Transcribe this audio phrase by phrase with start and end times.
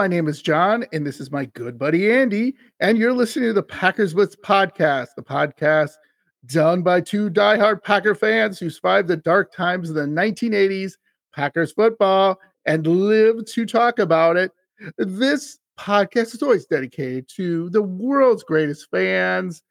[0.00, 2.54] My name is John, and this is my good buddy Andy.
[2.80, 5.90] And you're listening to the Packers Blitz podcast, the podcast
[6.46, 10.92] done by two diehard Packer fans who survived the dark times of the 1980s
[11.34, 14.52] Packers football and live to talk about it.
[14.96, 19.62] This podcast is always dedicated to the world's greatest fans,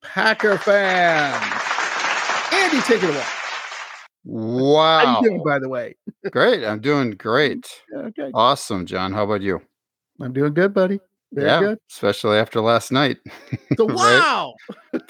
[0.00, 1.44] Packer fans.
[2.52, 3.35] Andy, take it away.
[4.26, 5.04] Wow.
[5.04, 5.94] How you doing, by the way?
[6.32, 6.64] great.
[6.64, 7.16] I'm doing mm-hmm.
[7.16, 7.66] great.
[7.94, 8.30] Okay.
[8.34, 9.12] Awesome, John.
[9.12, 9.62] How about you?
[10.20, 10.98] I'm doing good, buddy.
[11.32, 11.78] Very yeah, good.
[11.90, 13.18] especially after last night.
[13.76, 14.54] So wow.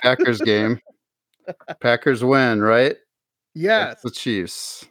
[0.02, 0.80] Packers game.
[1.80, 2.97] Packers win, right?
[3.55, 3.84] Yes.
[3.84, 4.84] Against The Chiefs.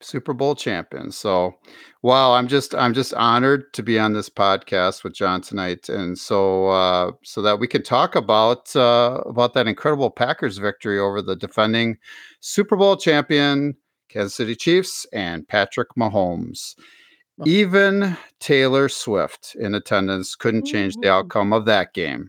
[0.00, 1.16] Super Bowl champions.
[1.16, 1.54] So,
[2.02, 6.18] wow, I'm just I'm just honored to be on this podcast with John tonight, and
[6.18, 11.22] so uh, so that we can talk about uh, about that incredible Packers victory over
[11.22, 11.96] the defending
[12.40, 13.76] Super Bowl champion
[14.08, 16.74] Kansas City Chiefs and Patrick Mahomes.
[17.46, 22.28] Even Taylor Swift in attendance couldn't change the outcome of that game.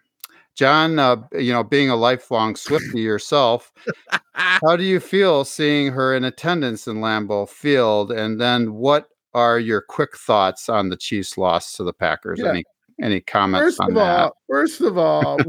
[0.56, 3.72] John, uh, you know, being a lifelong Swiftie yourself,
[4.34, 8.12] how do you feel seeing her in attendance in Lambeau Field?
[8.12, 12.40] And then what are your quick thoughts on the Chiefs' loss to the Packers?
[12.44, 12.50] Yeah.
[12.50, 12.64] Any
[13.02, 14.20] any comments First on of that?
[14.26, 15.40] all, first of all,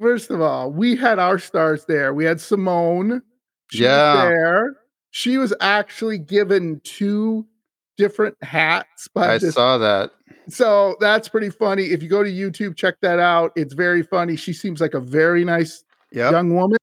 [0.00, 2.12] first of all, we had our stars there.
[2.14, 3.22] We had Simone.
[3.72, 4.26] She Yeah.
[4.26, 4.76] there.
[5.10, 7.46] She was actually given two
[7.96, 9.54] different hats by I this.
[9.54, 10.10] saw that.
[10.48, 11.84] So that's pretty funny.
[11.84, 13.52] If you go to YouTube, check that out.
[13.56, 14.36] It's very funny.
[14.36, 16.32] She seems like a very nice Yep.
[16.32, 16.78] young woman.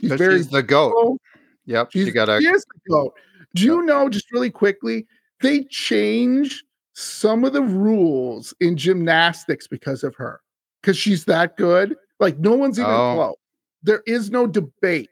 [0.00, 1.18] She's very she's the goat.
[1.66, 1.90] Yep.
[1.92, 3.14] She's, she got a she is the goat.
[3.54, 5.06] Do you know, just really quickly,
[5.40, 6.62] they change
[6.94, 10.40] some of the rules in gymnastics because of her.
[10.80, 11.96] Because she's that good.
[12.20, 13.14] Like no one's even Oh.
[13.14, 13.34] close.
[13.82, 15.08] There is no debate.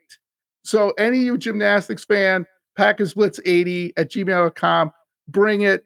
[0.62, 4.92] So any you gymnastics fan, Packers Blitz 80 at gmail.com,
[5.28, 5.84] bring it.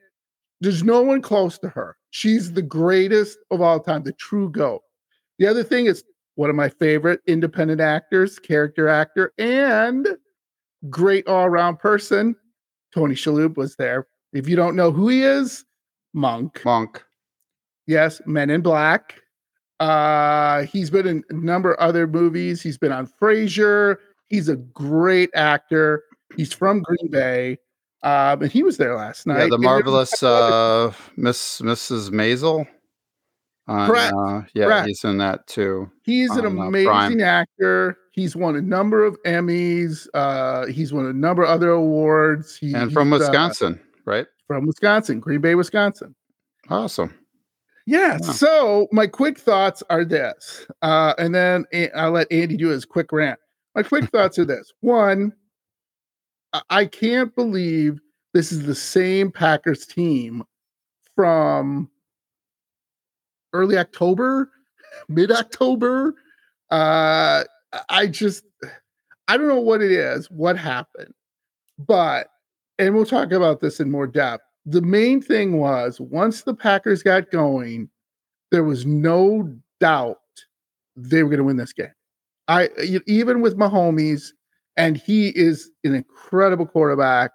[0.62, 1.97] There's no one close to her.
[2.11, 4.81] She's the greatest of all time, the true GOAT.
[5.41, 6.05] The other thing is
[6.37, 10.06] one of my favorite independent actors, character actor, and
[10.89, 12.37] great all around person.
[12.95, 14.06] Tony Shalhoub was there.
[14.33, 15.65] If you don't know who he is,
[16.15, 16.65] Monk.
[16.65, 17.03] monk.
[17.89, 19.21] Yes, Men in Black.
[19.81, 22.62] Uh, he's been in a number of other movies.
[22.62, 23.97] He's been on Frasier.
[24.28, 26.05] He's a great actor.
[26.37, 27.59] He's from Green Bay.
[28.05, 29.35] Um, and he was there last night.
[29.35, 32.11] Yeah, the And there was marvelous a couple other- uh Miss Mrs.
[32.11, 32.67] Maisel.
[33.69, 34.89] On, Correct, uh, yeah, correct.
[34.89, 35.89] he's in that too.
[36.03, 37.21] He's an on, uh, amazing Prime.
[37.21, 37.97] actor.
[38.11, 40.09] He's won a number of Emmys.
[40.15, 42.57] Uh, he's won a number of other awards.
[42.57, 44.27] He, And from uh, Wisconsin, right?
[44.49, 46.13] from Wisconsin, Green Bay, Wisconsin.
[46.71, 47.15] Awesome.
[47.87, 48.19] Yeah.
[48.21, 48.33] Wow.
[48.33, 51.65] So my quick thoughts are this, uh, and then
[51.95, 53.39] I'll let Andy do his quick rant.
[53.77, 55.33] My quick thoughts are this: one,
[56.71, 58.01] I- can't believe
[58.35, 60.43] this is the same Packers team
[61.15, 61.91] from
[63.53, 64.51] early October,
[65.09, 66.15] mid October.
[66.71, 67.45] Uh,
[67.89, 68.45] I- just,
[69.29, 71.15] I don't know what it is, what happened,
[71.79, 72.29] but,
[72.79, 74.45] and we'll talk about this in more depth.
[74.67, 77.89] The main thing was once the Packers got going,
[78.51, 80.19] there was no doubt
[80.95, 81.93] they were going to win this game.
[82.49, 82.69] I
[83.07, 84.33] even with Mahomes,
[84.77, 87.33] and he is an incredible quarterback.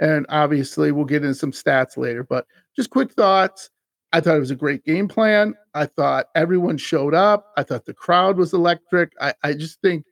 [0.00, 2.22] And obviously, we'll get into some stats later.
[2.22, 3.70] But just quick thoughts.
[4.12, 5.54] I thought it was a great game plan.
[5.74, 7.52] I thought everyone showed up.
[7.56, 9.12] I thought the crowd was electric.
[9.20, 10.04] I, I just think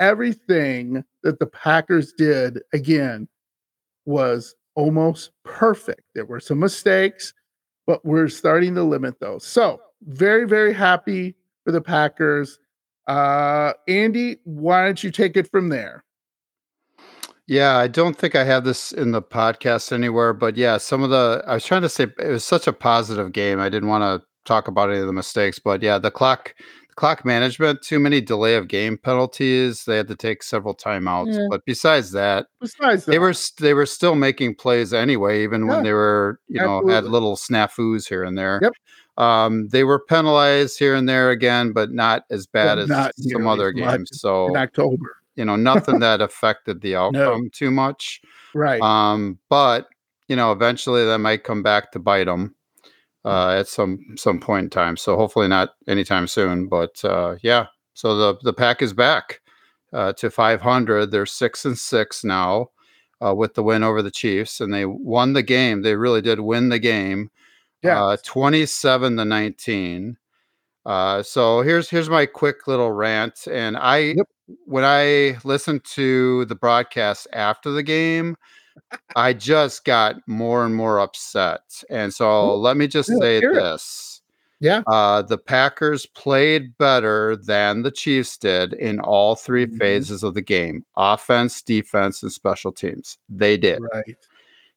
[0.00, 3.28] everything that the Packers did again
[4.04, 6.02] was almost perfect.
[6.14, 7.32] There were some mistakes,
[7.86, 9.44] but we're starting to limit those.
[9.44, 11.34] So, very, very happy
[11.64, 12.58] for the Packers.
[13.06, 16.04] Uh, Andy, why don't you take it from there?
[17.48, 21.08] Yeah, I don't think I have this in the podcast anywhere, but yeah, some of
[21.08, 23.58] the I was trying to say it was such a positive game.
[23.58, 26.94] I didn't want to talk about any of the mistakes, but yeah, the clock the
[26.94, 29.86] clock management, too many delay of game penalties.
[29.86, 31.38] They had to take several timeouts.
[31.38, 31.46] Yeah.
[31.48, 35.84] But besides that, Besides that, they were they were still making plays anyway, even when
[35.84, 38.60] they were you know had little snafus here and there.
[38.62, 38.72] Yep.
[39.16, 43.46] Um, they were penalized here and there again, but not as bad But as some
[43.46, 44.10] other games.
[44.12, 45.17] So in October.
[45.38, 48.20] You know nothing that affected the outcome too much.
[48.54, 48.80] Right.
[48.82, 49.88] Um, but
[50.26, 52.54] you know, eventually that might come back to bite them
[53.24, 54.96] uh, at some some point in time.
[54.96, 56.68] So hopefully not anytime soon.
[56.68, 59.40] But uh, yeah, so the the pack is back
[59.92, 61.10] uh, to 500.
[61.10, 62.70] They're six and six now
[63.24, 65.82] uh, with the win over the Chiefs, and they won the game.
[65.82, 67.30] They really did win the game,
[67.82, 68.02] yeah.
[68.02, 70.16] uh, 27 to 19.
[70.84, 74.26] Uh, so here's here's my quick little rant, and I Yep.
[74.64, 78.36] When I listened to the broadcast after the game,
[79.16, 81.60] I just got more and more upset.
[81.90, 84.22] And so let me just Yeah, say this.
[84.60, 84.82] Yeah.
[84.86, 89.78] Uh, the Packers played better than the Chiefs did in all 3 Mhm.
[89.78, 93.18] phases of the game offense, defense, and special teams.
[93.28, 93.80] They did.
[93.94, 94.16] Right.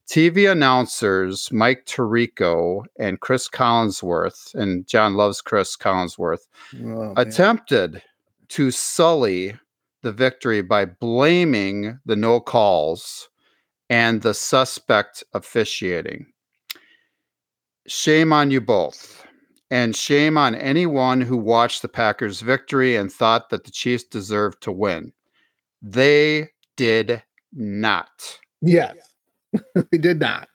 [0.08, 6.48] TV announcers Mike Tirico and Chris Collinsworth, and John loves Chris Collinsworth,
[6.86, 8.04] Oh, attempted
[8.50, 9.56] to sully
[10.02, 13.30] the victory by blaming the no calls
[13.90, 16.26] and the suspect officiating.
[17.88, 19.26] Shame on you both.
[19.70, 24.62] And shame on anyone who watched the Packers' victory and thought that the Chiefs deserved
[24.64, 25.14] to win.
[25.82, 28.40] They did not.
[28.62, 28.96] Yes.
[29.92, 30.50] they did not.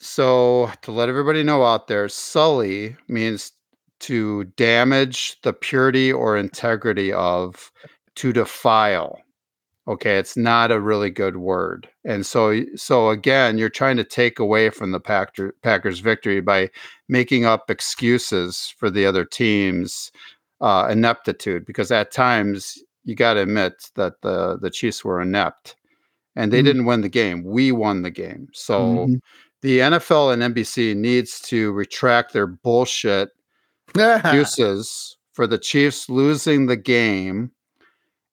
[0.00, 3.52] So, to let everybody know out there, sully means
[4.00, 7.72] to damage the purity or integrity of,
[8.18, 9.20] to defile.
[9.88, 11.88] Okay, it's not a really good word.
[12.04, 16.68] And so so again, you're trying to take away from the Packer, Packers victory by
[17.08, 20.12] making up excuses for the other team's
[20.60, 25.76] uh, ineptitude because at times you got to admit that the the Chiefs were inept
[26.36, 26.64] and they Mhm.
[26.64, 27.42] didn't win the game.
[27.44, 28.48] We won the game.
[28.52, 29.20] So Mhm.
[29.62, 33.30] the NFL and NBC needs to retract their bullshit
[33.94, 37.52] excuses for the Chiefs losing the game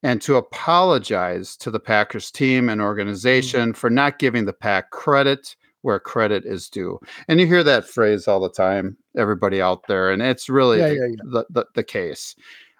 [0.05, 5.55] and to apologize to the Packers team and organization for not giving the Pack credit
[5.81, 6.99] where credit is due.
[7.27, 10.89] And you hear that phrase all the time, everybody out there, and it's really Yeah,
[10.89, 11.15] the, yeah, yeah.
[11.23, 12.35] The, the, the case.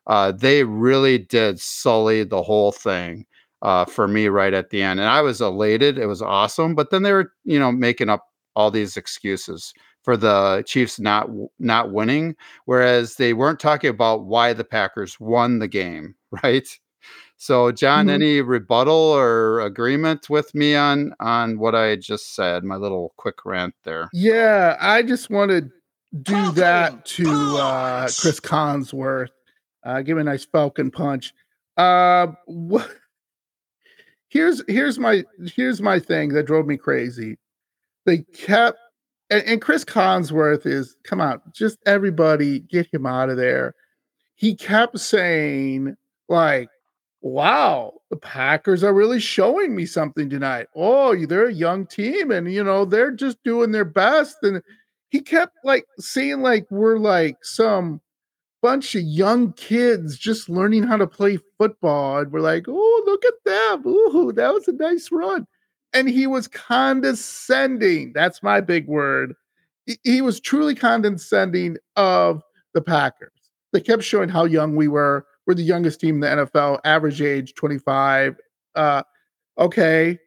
[0.06, 3.26] Uh, they really did sully the whole thing
[3.64, 5.00] uh, for me right at the end.
[5.00, 5.98] And I was elated.
[5.98, 6.76] It was awesome.
[6.76, 8.24] But then they were, you know, making up
[8.56, 9.74] all these excuses
[10.04, 11.28] for the Chiefs not
[11.58, 12.36] not winning,
[12.66, 16.14] whereas they weren't talking about why the Packers won the game,
[16.44, 16.68] right?
[17.38, 18.12] So, John, Mhm.
[18.12, 22.64] any rebuttal or agreement with me on on what I just said?
[22.64, 24.10] My little quick rant there.
[24.14, 25.62] Yeah, I just want to
[26.24, 29.30] do that to uh, Chris Collinsworth.
[29.84, 31.34] Uh, give him a nice Falcon punch.
[31.78, 32.88] Uh, wh-
[34.30, 35.24] here's here's my
[35.56, 37.38] here's my thing that drove me crazy.
[38.06, 38.78] They kept
[39.30, 43.74] and, and Chris Collinsworth is come on, just everybody get him out of there.
[44.36, 45.96] He kept saying
[46.30, 46.70] like,
[47.26, 50.68] "Wow, the Packers are really showing me something tonight.
[50.76, 54.62] Oh, they're a young team, and you know they're just doing their best." And
[55.10, 58.02] he kept like saying like we're like some
[58.62, 63.26] bunch of young kids just learning how to play football, and we're like, "Oh, look
[63.26, 63.88] at them!
[63.88, 65.48] Ooh, that was a nice run."
[65.94, 68.14] And he was condescending.
[68.14, 69.36] That's my big word.
[69.86, 72.44] He- He was truly condescending of
[72.74, 73.32] the Packers.
[73.74, 75.26] They kept showing how young we were.
[75.46, 78.38] We're the youngest team in the NFL, average age 25.
[78.76, 79.04] Uh,
[79.58, 80.20] okay,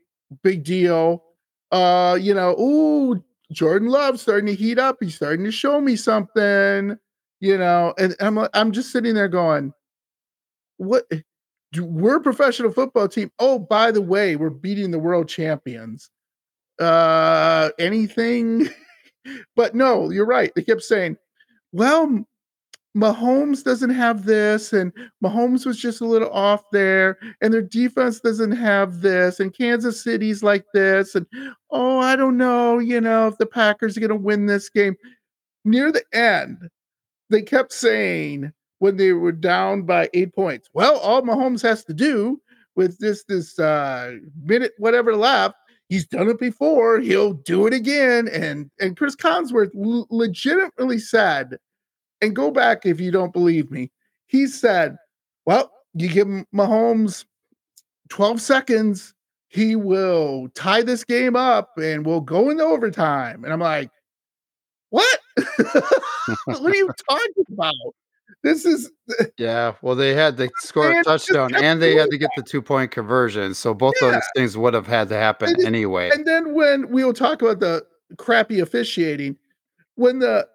[0.42, 1.24] big deal.
[1.72, 3.22] Uh, you know, ooh,
[3.52, 4.96] Jordan Love starting to heat up.
[5.00, 6.96] He's starting to show me something,
[7.40, 7.94] you know.
[7.98, 9.72] And I'm I'm just sitting there going,
[10.76, 11.04] what?
[11.76, 13.30] We're a professional football team.
[13.38, 16.10] Oh, by the way, we're beating the world champions.
[16.78, 18.68] Uh, anything?
[19.56, 20.50] but no, you're right.
[20.54, 21.18] They kept saying,
[21.72, 22.24] well,
[22.98, 24.92] Mahomes doesn't have this, and
[25.22, 30.02] Mahomes was just a little off there, and their defense doesn't have this, and Kansas
[30.02, 31.24] City's like this, and
[31.70, 34.96] oh, I don't know, you know, if the Packers are going to win this game.
[35.64, 36.68] Near the end,
[37.30, 41.94] they kept saying when they were down by eight points, well, all Mahomes has to
[41.94, 42.40] do
[42.74, 45.54] with this this uh, minute whatever left,
[45.88, 51.58] he's done it before, he'll do it again, and and Chris Collinsworth l- legitimately said
[52.20, 53.90] and go back if you don't believe me.
[54.26, 54.96] He said,
[55.46, 57.24] Well, you give Mahomes
[58.10, 59.14] 12 seconds,
[59.48, 63.44] he will tie this game up and we'll go into overtime.
[63.44, 63.90] And I'm like,
[64.90, 65.18] What?
[66.44, 67.74] what are you talking about?
[68.42, 68.90] This is
[69.38, 72.60] Yeah, well, they had to score a touchdown and they had to get the two
[72.60, 73.54] point conversion.
[73.54, 74.12] So both Yeah.
[74.12, 76.10] those things would have had to happen And anyway.
[76.12, 79.36] and then when we'll talk about the crappy officiating,
[79.94, 80.46] when the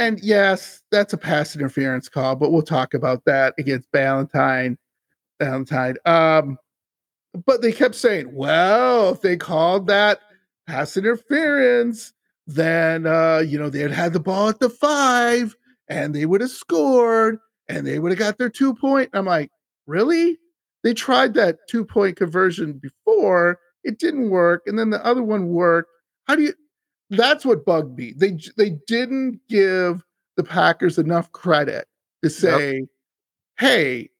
[0.00, 4.78] and yes, that's a pass interference call, but we'll talk about that against Valentine.
[5.38, 5.96] Valentine.
[6.06, 6.58] Um,
[7.44, 10.20] but they kept saying, well, if they called that
[10.66, 12.14] pass interference,
[12.46, 15.54] then uh, you know, they'd had the ball at the five
[15.88, 17.38] and they would have scored
[17.68, 19.10] and they would have got their two point.
[19.12, 19.50] I'm like,
[19.86, 20.38] really?
[20.82, 25.48] They tried that two point conversion before, it didn't work, and then the other one
[25.48, 25.90] worked.
[26.24, 26.54] How do you
[27.10, 28.14] that's what bugged me.
[28.16, 30.02] They they didn't give
[30.36, 31.86] the Packers enough credit
[32.22, 32.86] to say,
[33.58, 34.10] "Hey,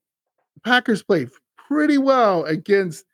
[0.55, 3.05] the Packers played pretty well against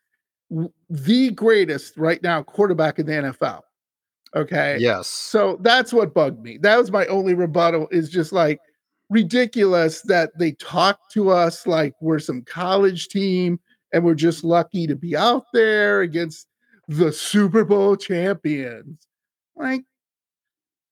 [0.89, 3.63] the greatest right now quarterback in the NFL.
[4.35, 4.77] Okay.
[4.79, 5.09] Yes.
[5.09, 6.59] So that's what bugged me.
[6.59, 8.61] That was my only rebuttal is just like
[9.09, 13.59] ridiculous that they talk to us like we're some college team
[13.93, 16.49] and we're just lucky to be out there against
[16.89, 19.06] the Super Bowl champions.
[19.57, 19.85] Like,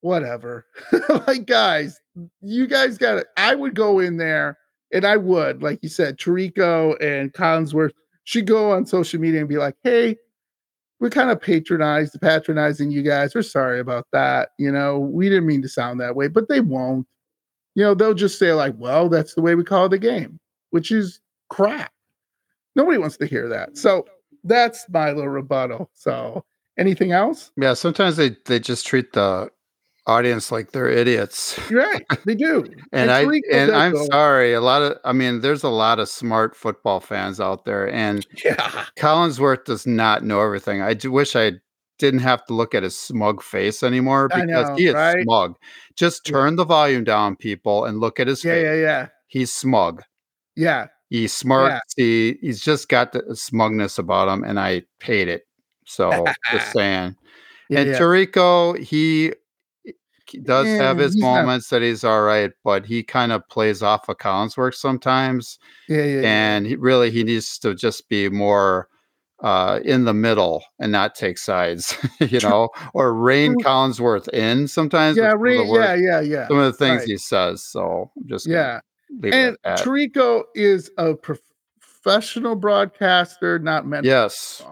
[0.01, 0.67] whatever.
[1.27, 2.01] like, guys,
[2.41, 3.27] you guys got it.
[3.37, 4.59] I would go in there
[4.93, 7.93] and I would, like you said, Tirico and Collinsworth
[8.25, 10.17] should go on social media and be like, hey,
[11.01, 13.35] we kind of patronized, patronizing you guys.
[13.35, 14.51] We're sorry about that.
[14.59, 17.07] You know, we didn't mean to sound that way, but they won't.
[17.75, 20.39] You know, they'll just say, like, well, that's the way we call the game,
[20.71, 21.93] which is crap.
[22.77, 23.77] Nobody wants to hear that.
[23.77, 24.07] So
[24.45, 25.91] that's my little rebuttal.
[25.95, 26.45] So
[26.79, 27.51] anything else?
[27.57, 29.51] Yeah, sometimes they they just treat the
[30.07, 31.59] audience like they're idiots.
[31.71, 32.05] You're right.
[32.25, 32.65] They do.
[32.93, 34.07] and, I and I'm though.
[34.07, 34.53] sorry.
[34.53, 38.27] A lot of I mean, there's a lot of smart football fans out there, and
[38.45, 40.83] yeah, Collinsworth does not know everything.
[40.83, 41.53] I do wish I
[41.99, 45.23] didn't have to look at his smug face anymore because know, he is right?
[45.23, 45.57] smug.
[45.97, 46.57] Just turn yeah.
[46.57, 48.65] the volume down, people, and look at his yeah, face.
[48.65, 50.03] Yeah, yeah, He's smug.
[50.57, 50.89] Yeah.
[51.11, 51.73] He's smart.
[51.73, 51.81] Yeah.
[51.97, 55.45] He, he's just got the smugness about him, and I hate it.
[55.85, 57.17] So just saying.
[57.69, 57.99] Yeah, and yeah.
[57.99, 59.33] Tirico, he
[60.43, 61.79] does yeah, have his moments not...
[61.79, 65.59] that he's all right, but he kind of plays off of Collinsworth sometimes.
[65.89, 66.21] Yeah, yeah.
[66.25, 68.89] And he really he needs to just be more
[69.43, 75.17] uh, in the middle and not take sides, you know, or rein Collinsworth in sometimes.
[75.17, 76.49] Yeah, rein, yeah, yeah, yeah.
[76.49, 77.09] Some of the things right.
[77.09, 77.63] he says.
[77.65, 78.81] So I'm just yeah.
[79.23, 84.05] And Tirico is a professional broadcaster, not meant.
[84.05, 84.63] Yes.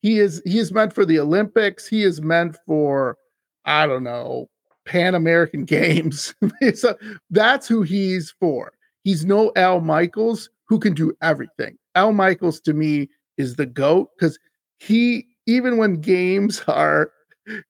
[0.00, 0.42] He is.
[0.44, 1.86] He is meant for the Olympics.
[1.86, 3.16] He is meant for
[3.64, 4.48] I don't know
[4.86, 6.34] Pan American Games.
[6.74, 6.96] so
[7.30, 8.72] that's who he's for.
[9.04, 11.76] He's no Al Michaels who can do everything.
[11.94, 14.38] Al Michaels to me is the goat because
[14.78, 17.10] he even when games are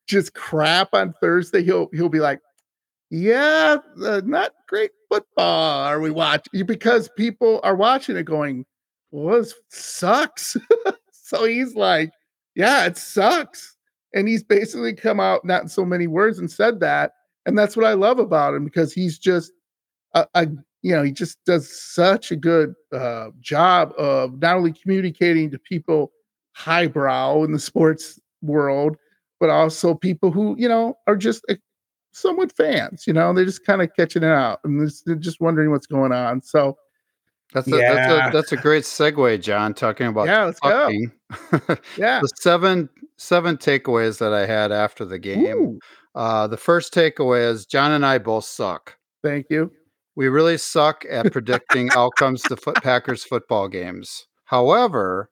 [0.07, 2.41] just crap on Thursday, he'll he'll be like,
[3.11, 8.67] "Yeah, uh, not great football are we watching?" Because people are watching it going,
[9.11, 10.57] "Well, this sucks."
[11.13, 12.11] so he's like,
[12.61, 13.77] "Yeah, it sucks."
[14.15, 17.13] And he's basically come out, not in so many words, and said that.
[17.47, 19.53] And that's what I love about him because he's just
[20.15, 20.47] a, a
[20.83, 25.59] you know, he just does such a good uh, job of not only communicating to
[25.59, 26.13] people
[26.53, 28.97] highbrow in the sports world,
[29.39, 31.55] but also people who, you know, are just uh,
[32.13, 35.71] somewhat fans, you know, they're just kind of catching it out and they're just wondering
[35.71, 36.43] what's going on.
[36.43, 36.77] So,
[37.53, 37.95] that's a, yeah.
[37.95, 39.75] that's a that's a great segue, John.
[39.75, 41.13] Talking about yeah, let's talking.
[41.41, 41.77] go.
[41.97, 45.79] yeah, the seven seven takeaways that I had after the game.
[46.15, 48.97] Uh, the first takeaway is John and I both suck.
[49.23, 49.73] Thank you.
[50.17, 54.27] We really suck at predicting outcomes to foot Packers football games.
[54.45, 55.31] However,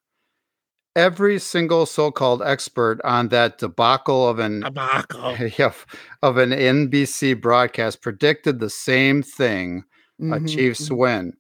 [0.95, 5.31] every single so-called expert on that debacle of an debacle.
[6.23, 9.85] of an NBC broadcast predicted the same thing:
[10.21, 10.33] mm-hmm.
[10.33, 10.97] a Chiefs mm-hmm.
[10.97, 11.33] win.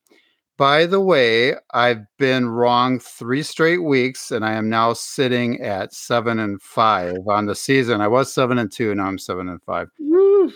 [0.58, 5.94] By the way, I've been wrong three straight weeks, and I am now sitting at
[5.94, 8.00] seven and five on the season.
[8.00, 9.88] I was seven and two, now I'm seven and five.
[10.00, 10.52] Woo.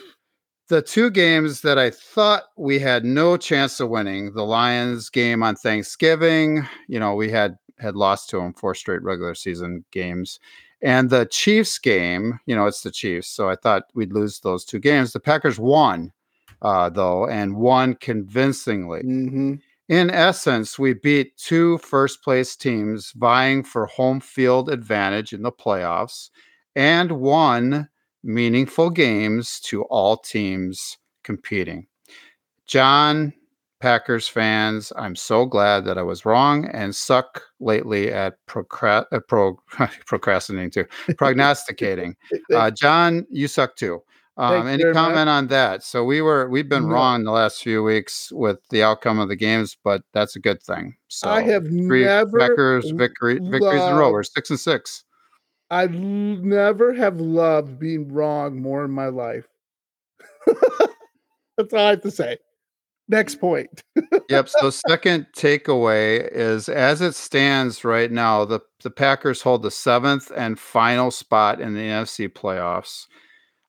[0.67, 5.41] The two games that I thought we had no chance of winning, the Lions game
[5.41, 10.41] on Thanksgiving, you know, we had had lost to them four straight regular season games.
[10.83, 13.29] And the Chiefs game, you know, it's the Chiefs.
[13.29, 15.13] So I thought we'd lose those two games.
[15.13, 16.11] The Packers won,
[16.61, 19.03] uh, though, and won convincingly.
[19.03, 19.55] Mm-hmm
[19.93, 25.53] in essence, we beat two first place teams vying for home field advantage in the
[25.53, 26.31] playoffs
[26.75, 27.91] and won
[28.25, 31.87] meaningful games to all teams competing.
[32.67, 33.35] John,
[33.81, 39.21] Packers fans, I'm so glad that I was wrong and suck lately at procra- uh,
[39.29, 39.61] pro-
[40.07, 40.87] procrastinating too,
[41.19, 42.17] prognosticating.
[42.51, 44.03] Uh, John, you suck too.
[44.37, 45.29] Um, any comment much.
[45.29, 45.83] on that?
[45.83, 46.95] So we were we've been no.
[46.95, 50.63] wrong the last few weeks with the outcome of the games, but that's a good
[50.63, 50.97] thing.
[51.09, 54.11] So I have three never Packers victory victories in a row.
[54.11, 55.05] We're six and six.
[55.71, 59.47] I never have loved being wrong more in my life.
[61.57, 62.39] that's all I have to say.
[63.09, 63.83] Next point.
[64.31, 64.49] yep.
[64.49, 70.33] So second takeaway is as it stands right now, the the Packers hold the seventh
[70.35, 73.07] and final spot in the NFC playoffs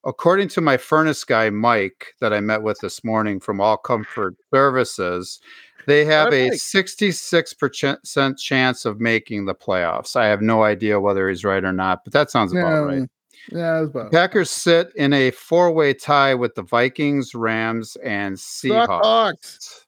[0.05, 4.35] according to my furnace guy Mike that I met with this morning from All Comfort
[4.53, 5.39] Services,
[5.85, 10.15] they have a 66% chance of making the playoffs.
[10.15, 13.09] I have no idea whether he's right or not, but that sounds about yeah, right.
[13.51, 19.85] Yeah, about Packers sit in a four-way tie with the Vikings, Rams, and Seahawks.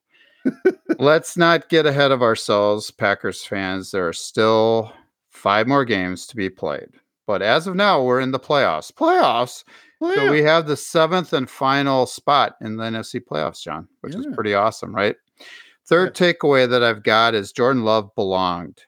[1.00, 3.91] Let's not get ahead of ourselves, Packers fans.
[3.91, 4.91] There are still
[5.31, 6.89] five more games to be played.
[7.27, 8.91] But as of now, we're in the playoffs.
[8.91, 9.63] Playoffs.
[9.99, 10.31] Well, So yeah.
[10.31, 14.53] we have the seventh and final spot in the NFC playoffs, John, which is pretty
[14.53, 15.15] awesome, right?
[15.87, 18.81] Third takeaway that I've got is Jordan Love belonged.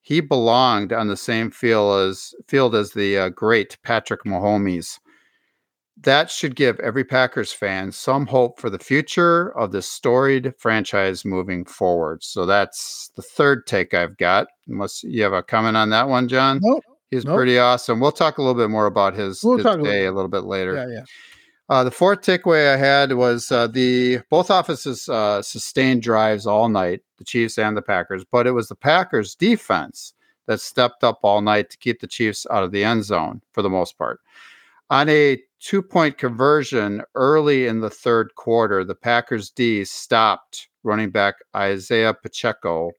[0.00, 4.98] He belonged on the same field as field as the uh, great Patrick Mahomes.
[6.02, 11.24] That should give every Packers fan some hope for the future of this storied franchise
[11.26, 12.24] moving forward.
[12.24, 14.48] So that's the third take I've got.
[14.66, 16.60] Unless you have a comment on that one, John.
[16.62, 16.82] Nope.
[17.10, 17.36] He's Nope.
[17.36, 17.98] pretty awesome.
[18.00, 20.12] We'll talk a little bit more about his, We'll his talk a little day bit.
[20.12, 20.74] a little bit later.
[20.74, 21.04] Yeah, yeah.
[21.68, 26.68] Uh, the fourth takeaway I had was uh, the both offices uh, sustained drives all
[26.68, 30.14] night, the Chiefs and the Packers, but it was the Packers defense
[30.46, 33.62] that stepped up all night to keep the Chiefs out of the end zone for
[33.62, 34.18] the most part.
[34.90, 41.10] On a two point conversion early in the third quarter, the Packers D stopped running
[41.10, 42.90] back Isaiah Pacheco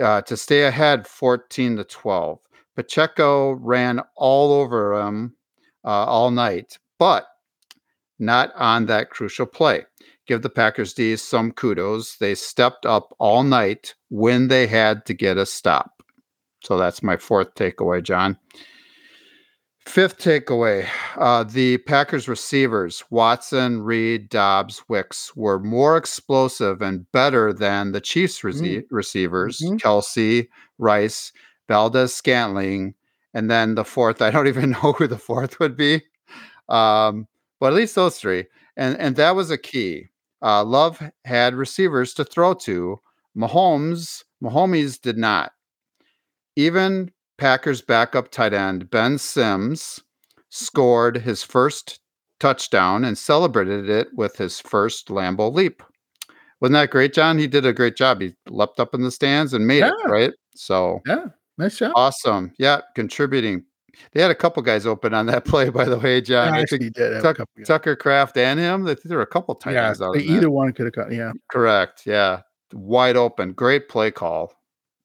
[0.00, 2.40] uh, to stay ahead 14 to 12.
[2.84, 5.34] Pacheco ran all over him
[5.84, 7.26] uh, all night, but
[8.18, 9.84] not on that crucial play.
[10.26, 12.16] Give the Packers D some kudos.
[12.16, 16.02] They stepped up all night when they had to get a stop.
[16.64, 18.38] So that's my fourth takeaway, John.
[19.86, 20.86] Fifth takeaway
[21.18, 28.00] uh, the Packers receivers, Watson, Reed, Doubs, Wicks, were more explosive and better than the
[28.00, 29.78] Chiefs rece- receivers, Mhm.
[29.80, 31.32] Kelce, Rice,
[31.70, 32.94] Valdes, Scantling,
[33.32, 36.02] and then the fourth, I don't even know who the fourth would be.
[36.68, 37.28] Um,
[37.60, 38.46] but at least those three.
[38.76, 40.06] And, and that was a key.
[40.42, 42.98] Uh, Love had receivers to throw to.
[43.36, 45.52] Mahomes, Mahomes did not.
[46.56, 50.00] Even Packers backup tight end Ben Sims
[50.48, 52.00] scored his first
[52.40, 55.82] touchdown and celebrated it with his first Lambeau leap.
[56.60, 57.38] Wasn't that great, John?
[57.38, 58.20] He did a great job.
[58.20, 60.32] He leapt up in the stands and made it, right?
[60.54, 61.26] So Yeah.
[61.60, 61.92] Nice job.
[61.94, 62.52] awesome.
[62.58, 63.64] Yeah, contributing.
[64.12, 66.54] They had a couple guys open on that play, by the way, John.
[66.54, 68.84] I think did Tuck, Tucker Kraft and him.
[68.86, 70.32] I think there were a couple tight yeah, ends out they that.
[70.32, 71.12] either one could have cut.
[71.12, 71.32] Yeah.
[71.50, 72.02] Correct.
[72.06, 72.40] Yeah.
[72.72, 73.52] Wide open.
[73.52, 74.54] Great play call.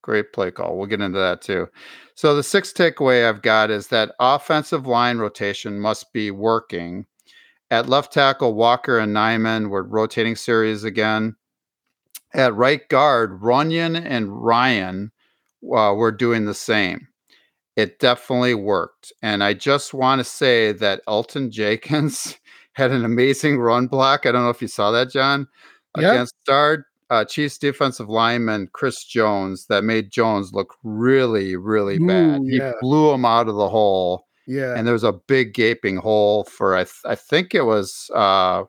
[0.01, 0.77] Great play call.
[0.77, 1.67] We'll get into that too.
[2.15, 7.05] So the sixth takeaway I've got is that offensive line rotation must be working.
[7.71, 11.35] At left tackle, Walker and Nijman were rotating series again.
[12.33, 15.09] At right guard, Runyan and Rhyan
[15.73, 17.07] uh, were doing the same.
[17.75, 19.11] It definitely worked.
[19.21, 22.37] And I just want to say that Elgton Jenkins
[22.73, 24.25] had an amazing run block.
[24.25, 25.47] I don't know if you saw that, John,
[25.97, 26.11] Yeah.
[26.11, 32.41] against star uh, Chiefs defensive lineman Chris Jones that made Jones look really, really bad.
[32.49, 32.71] He yeah.
[32.81, 34.73] blew him out of the hole, Yeah.
[34.75, 38.63] and there was a big gaping hole for I, th- I think it was uh,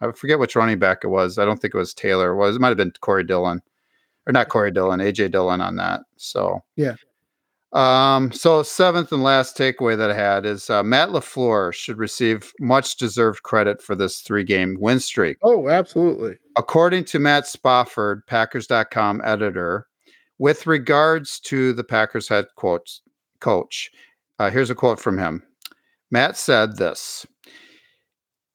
[0.00, 1.36] I forget which running back it was.
[1.38, 2.30] I don't think it was Taylor.
[2.32, 3.60] It was it might have been Corey Dillon,
[4.26, 6.02] or not Corey Dillon, AJ Dillon on that.
[6.16, 6.94] So Yeah.
[7.72, 12.52] Um, so seventh and last takeaway that I had is uh, Matt LaFleur should receive
[12.58, 15.38] much deserved credit for this three game win streak.
[15.42, 16.36] oh, absolutely.
[16.56, 19.86] According to Matt Spofford, Packers.com editor,
[20.38, 23.02] with regards to the Packers head coach,
[23.38, 23.92] coach
[24.40, 25.42] uh, here's a quote from him.
[26.10, 27.26] Matt said this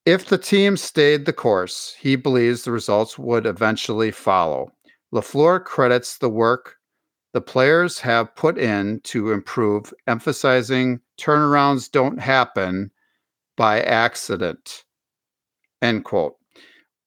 [0.04, 4.72] If the team stayed the course, he believes the results would eventually follow.
[5.12, 6.76] LaFleur credits the work
[7.36, 12.90] the players have put in to improve, emphasizing turnarounds don't happen
[13.58, 14.84] by accident.
[15.82, 16.36] End quote.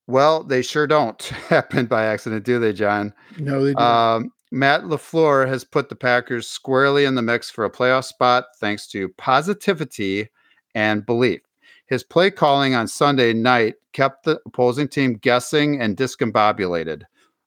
[0.05, 3.11] Well, they sure don't happen by accident, do they, John?
[3.39, 3.83] No, they don't.
[3.83, 8.45] Um, Matt LaFleur has put the Packers squarely in the mix for a playoff spot
[8.59, 10.27] thanks to positivity
[10.75, 11.41] and belief.
[11.87, 17.01] His play calling on Sunday night kept the opposing team guessing and discombobulated.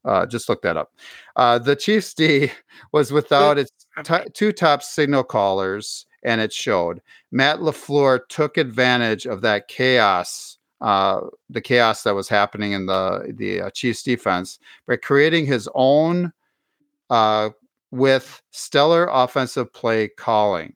[0.04, 0.92] Uh, just look that up.
[1.36, 2.50] Uh, the Chiefs D
[2.92, 3.70] was without its
[4.04, 7.00] t- two top signal callers, and it showed.
[7.30, 13.32] Matt LaFleur took advantage of that chaos, uh, the chaos that was happening in the
[13.36, 16.32] the uh, Chiefs defense, by creating his own
[17.10, 17.50] uh,
[17.92, 20.74] with stellar offensive play calling.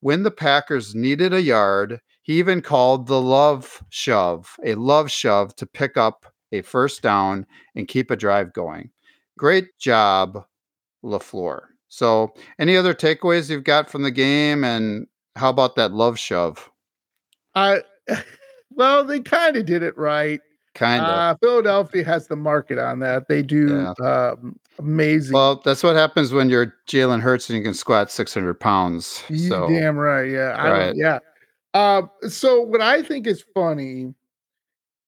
[0.00, 5.56] When the Packers needed a yard, he even called the love shove, a love shove
[5.56, 8.90] to pick up a first down and keep a drive going.
[9.38, 10.44] Great job,
[11.04, 11.62] LaFleur.
[11.88, 14.64] So, any other takeaways you've got from the game?
[14.64, 16.70] And how about that love shove?
[17.54, 17.82] I,
[18.70, 20.40] well, they kind of did it right.
[20.74, 21.08] Kind of.
[21.08, 23.28] Uh, Philadelphia has the market on that.
[23.28, 25.34] They do um, amazing.
[25.34, 29.22] well, that's what happens when you're Jalen Hurts and you can squat 600 pounds.
[29.28, 30.30] You So, damn right.
[30.30, 30.66] Yeah.
[30.66, 30.94] Right.
[30.96, 31.18] yeah.
[31.74, 34.14] Uh, so what I think is funny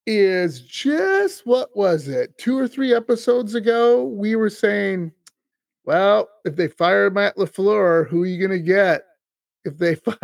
[0.07, 2.37] is just what was it?
[2.39, 5.13] Two or three episodes ago, we were saying
[5.85, 9.03] well, if they fire Matt LaFleur, who are you going to get?
[9.65, 10.17] If they fire,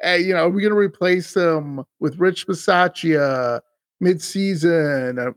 [0.00, 3.60] hey, you know, are we're going to replace him with Rich Bisaccia
[4.00, 5.18] mid-season.
[5.18, 5.32] Uh,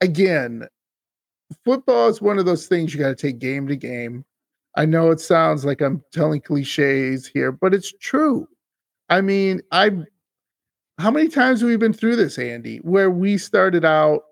[0.00, 0.66] again,
[1.64, 4.24] football is one of those things you got to take game to game.
[4.76, 8.48] I know it sounds like I'm telling cliches here, but it's true.
[9.08, 9.90] I mean, I
[10.98, 14.22] how many times have we been through this, Andy, where we started out,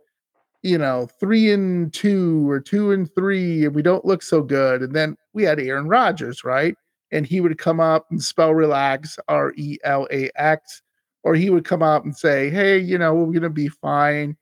[0.63, 4.83] you know, three and two or two and three, and we don't look so good.
[4.83, 6.77] And then we had Aaron Rodgers, right?
[7.11, 10.83] And he would come up and spell relax, R E L A X,
[11.25, 14.37] or he would come up and say, Hey, you know, we're going to be fine.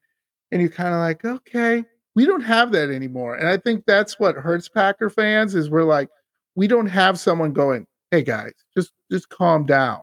[0.53, 3.35] And you're kind of like, Okay, we don't have that anymore.
[3.35, 6.11] And I think that's what hurts Packer fans is we're like,
[6.55, 10.03] we don't have someone going, Hey guys, just just calm down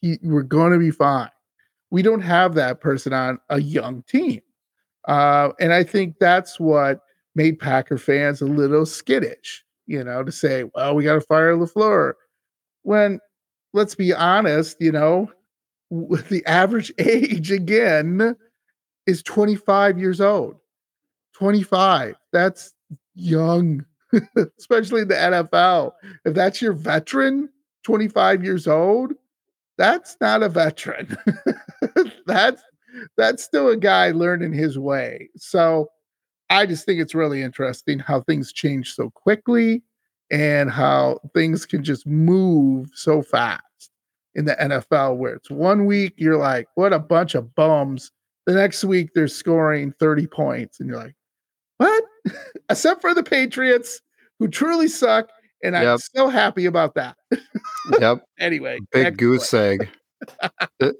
[0.00, 1.30] he, we're going to be fine.
[1.90, 4.40] We don't have that person on a young team.
[5.08, 7.00] Uh, and I think that's what
[7.34, 11.56] made Packer fans a little skittish, you know, to say, well, we got to fire
[11.56, 12.14] LaFleur.
[12.82, 13.20] When,
[13.72, 15.30] let's be honest, you know,
[15.90, 18.36] the average age again
[19.06, 20.56] is 25 years old.
[21.34, 22.16] 25.
[22.32, 22.74] That's
[23.14, 23.84] young,
[24.58, 25.92] especially in the NFL.
[26.24, 27.48] If that's your veteran,
[27.84, 29.14] 25 years old,
[29.80, 31.16] that's not a veteran.
[32.26, 32.62] that's
[33.16, 35.30] that's still a guy learning his way.
[35.36, 35.88] So
[36.50, 39.82] I just think it's really interesting how things change so quickly
[40.30, 43.62] and how things can just move so fast
[44.34, 48.12] in the NFL where it's one week you're like, what a bunch of bums.
[48.44, 51.16] The next week they're scoring 30 points and you're like,
[51.78, 52.04] what?
[52.68, 54.02] Except for the Patriots
[54.38, 55.30] who truly suck
[55.62, 57.16] and I'm so happy about that.
[58.00, 58.24] yep.
[58.38, 59.88] Anyway, big goose egg.
[60.80, 60.94] to,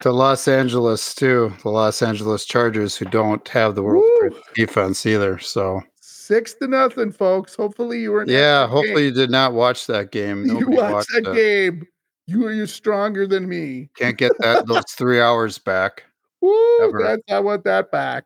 [0.00, 5.38] to, Los Angeles too, the Los Angeles Chargers, who don't have the world defense either.
[5.38, 7.54] So six to nothing, folks.
[7.54, 8.24] Hopefully you were.
[8.26, 9.04] Yeah, hopefully game.
[9.04, 10.42] you did not watch that game.
[10.46, 11.86] Nobody you watched, watched that, that game.
[12.26, 13.88] You are you stronger than me.
[13.96, 16.04] Can't get that those three hours back.
[16.40, 18.24] Woo, that's, I want that back.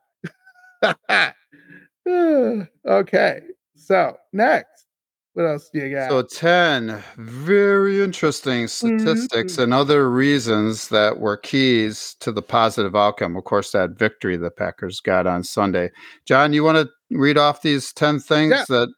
[2.86, 3.42] okay,
[3.76, 4.86] so next.
[5.34, 6.10] What else do you got?
[6.10, 9.62] So 10 very interesting statistics mm-hmm.
[9.62, 13.36] and other reasons that were keys to the positive outcome.
[13.36, 15.90] Of course, that victory the Packers got on Sunday.
[16.26, 18.64] John, you want to read off these 10 things yeah.
[18.68, 18.88] that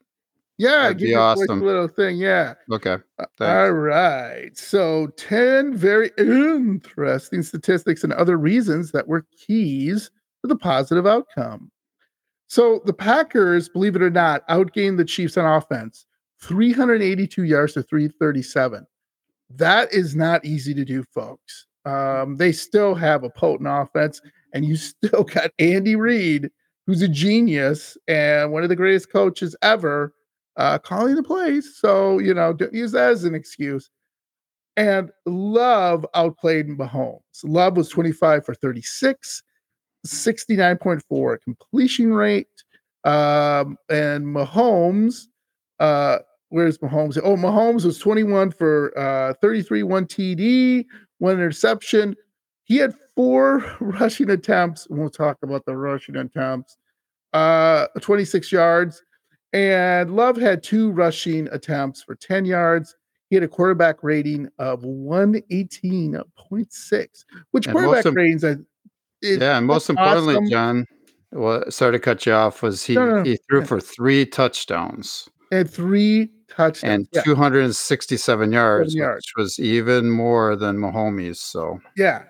[0.58, 1.60] yeah, give be awesome.
[1.60, 2.16] little thing.
[2.16, 2.54] Yeah.
[2.70, 2.96] Okay.
[3.18, 3.40] Thanks.
[3.40, 4.56] All right.
[4.56, 10.10] So 10 very interesting statistics and other reasons that were keys
[10.42, 11.70] to the positive outcome.
[12.46, 16.06] So the Packers, believe it or not, outgained the Chiefs on offense
[16.42, 18.86] 382 yards to 337.
[19.50, 21.66] That is not easy to do, folks.
[21.84, 24.20] Um, they still have a potent offense,
[24.52, 26.50] and you still got Andy Reid,
[26.86, 30.14] who's a genius and one of the greatest coaches ever,
[30.56, 31.76] uh, calling the plays.
[31.78, 33.88] So, you know, don't use that as an excuse.
[34.76, 37.20] And Love outplayed Mahomes.
[37.44, 39.42] Love was 25 for 36,
[40.06, 42.48] 69.4 completion rate.
[43.04, 45.26] Um, and Mahomes
[45.78, 46.18] uh,
[46.52, 47.18] where's Mahomes?
[47.22, 50.86] Oh, Mahomes was 21 for uh, 33, one TD,
[51.18, 52.16] one interception.
[52.64, 54.86] He had four rushing attempts.
[54.88, 56.76] We'll talk about the rushing attempts.
[57.32, 59.02] Uh, 26 yards.
[59.54, 62.94] And Love had two rushing attempts for 10 yards.
[63.30, 67.06] He had a quarterback rating of 118.6,
[67.50, 68.56] which and quarterback most, ratings, I,
[69.22, 70.50] yeah, and most importantly, awesome.
[70.50, 70.86] John,
[71.32, 75.30] well, sorry to cut you off, was he, no, no, he threw for three touchdowns.
[75.50, 77.22] And three touchdowns and yeah.
[77.22, 81.36] 267 yards, yards, which was even more than Mahomes.
[81.36, 82.24] So yeah.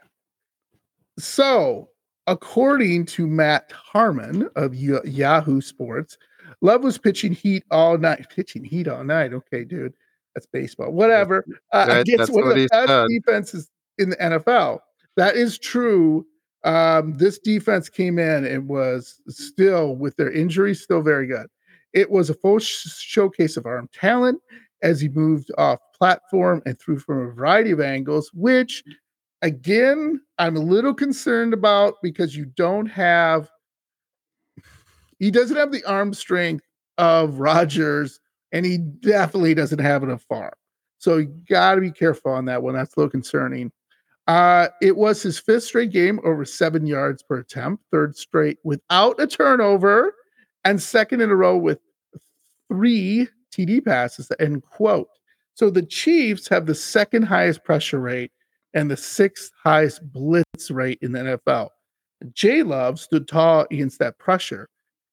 [1.18, 1.88] So
[2.26, 6.16] according to Matt Harmon of Yahoo Sports,
[6.62, 8.26] Love was pitching heat all night.
[8.35, 9.32] Pitching heat all night.
[9.32, 9.94] Okay, dude,
[10.35, 10.92] that's baseball.
[10.92, 11.44] Whatever.
[11.72, 13.08] Uh, that, against one of the best said.
[13.08, 14.78] defenses in the NFL.
[15.16, 16.24] That is true.
[16.64, 21.48] Um, this defense came in and was still, with their injuries, still very good.
[21.92, 24.40] It was a full sh- showcase of arm talent
[24.83, 28.83] as he moved off platform and threw from a variety of angles, which
[29.42, 33.50] again, I'm a little concerned about because you don't have,
[35.18, 36.64] he doesn't have the arm strength
[36.98, 38.20] of Rodgers,
[38.52, 40.52] and he definitely doesn't have enough farm.
[40.98, 42.74] So you got to be careful on that one.
[42.74, 43.72] That's a little concerning.
[44.28, 49.20] Uh, it was his fifth straight game over seven yards per attempt, third straight without
[49.20, 50.14] a turnover,
[50.64, 51.79] and second in a row with
[52.68, 54.31] three TD passes.
[54.40, 55.09] End quote.
[55.55, 58.33] So the Chiefs have the second highest pressure rate
[58.75, 61.68] and the sixth highest blitz rate in the NFL.
[62.33, 64.68] J Love stood tall against that pressure.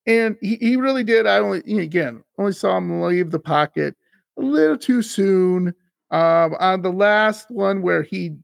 [0.06, 1.28] And he, he really did.
[1.28, 3.96] I only again only saw him leave the pocket
[4.38, 5.74] a little too soon.
[6.12, 8.36] Um, on the last one where he,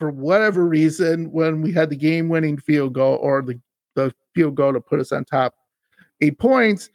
[0.00, 3.60] for whatever reason, when we had the game-winning field goal or the,
[3.94, 5.54] the field goal to put us on top,
[6.22, 6.88] eight points,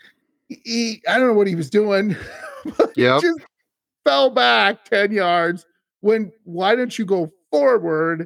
[0.47, 2.15] he I don't know what he was doing.
[2.97, 3.39] Yeah, just
[4.03, 5.65] fell back 10 yards.
[6.01, 8.23] When why don't you go forward?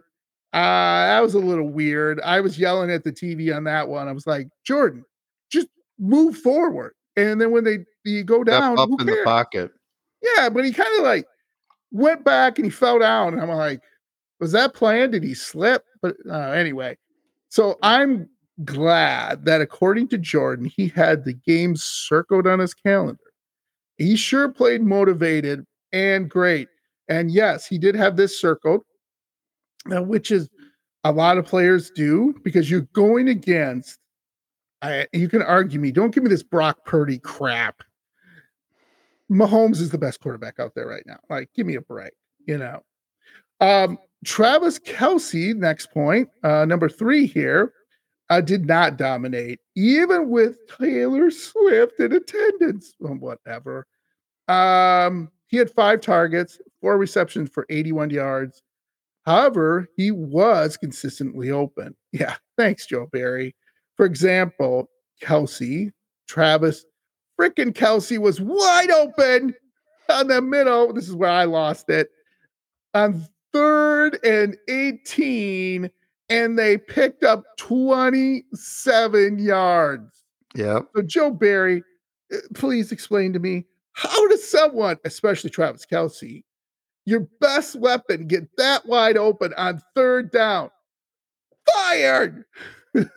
[0.51, 2.19] Uh, that was a little weird.
[2.21, 4.07] I was yelling at the TV on that one.
[4.07, 5.05] I was like, Jordan,
[5.51, 5.67] just
[5.99, 6.93] move forward.
[7.17, 9.19] And then when they you go down, up in cares?
[9.19, 9.71] the pocket.
[10.23, 11.27] Yeah, but he kind of like
[11.91, 13.33] went back and he fell down.
[13.33, 13.81] And I'm like,
[14.39, 15.11] was that planned?
[15.11, 15.85] Did he slip?
[16.01, 16.97] But uh, anyway,
[17.49, 18.27] so I'm
[18.65, 23.19] glad that according to Jordan, he had the game circled on his calendar.
[23.97, 26.69] He sure played motivated and great.
[27.07, 28.81] And yes, he did have this circled,
[29.93, 30.49] uh, which is
[31.03, 33.99] a lot of players do because you're going against.
[34.81, 35.91] I, you can argue me.
[35.91, 37.83] Don't give me this Brock Purdy crap.
[39.31, 41.19] Mahomes is the best quarterback out there right now.
[41.29, 42.13] Like, give me a break,
[42.47, 42.81] you know.
[43.59, 47.73] Um, Travis Kelce, next point, uh, number three here,
[48.31, 52.93] uh, did not dominate, even with Taylor Swift in attendance.
[52.97, 53.85] Whatever.
[54.47, 58.63] Um, he had five targets, four receptions for 81 yards.
[59.25, 61.95] However, he was consistently open.
[62.13, 63.55] Yeah, thanks, Joe Barry.
[63.95, 64.89] For example,
[65.23, 65.91] Kelce,
[66.27, 66.83] Travis
[67.39, 69.55] freaking Kelce was wide open
[70.09, 70.91] on the middle.
[70.91, 72.09] This is where I lost it.
[72.93, 75.89] On third and 18,
[76.31, 80.23] and they picked up 27 yards.
[80.55, 80.79] Yeah.
[80.95, 81.83] So, Joe Barry,
[82.33, 86.45] uh, please explain to me how does someone, especially Travis Kelce,
[87.05, 90.69] your best weapon, get that wide open on third down?
[91.73, 92.45] Fired.
[92.95, 93.09] and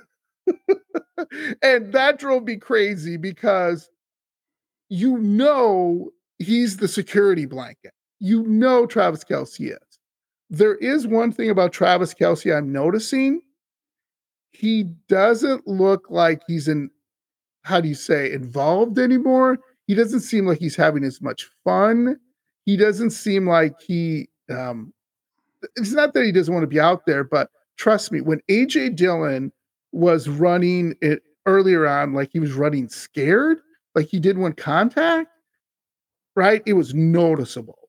[1.92, 3.88] that drove me crazy because
[4.88, 7.92] you know he's the security blanket.
[8.18, 9.93] You know Travis Kelce is.
[10.54, 13.40] There is one thing about Travis Kelce I'm noticing.
[14.52, 16.90] He doesn't look like he's in,
[17.64, 19.58] how do you say, involved anymore.
[19.88, 22.18] He doesn't seem like he's having as much fun.
[22.66, 24.94] He doesn't seem like he, um,
[25.74, 28.94] it's not that he doesn't want to be out there, but trust me, when AJ
[28.94, 29.52] Dillon
[29.90, 33.58] was running it earlier on, like he was running scared,
[33.96, 35.30] like he did when contact,
[36.36, 36.62] right?
[36.64, 37.88] It was noticeable.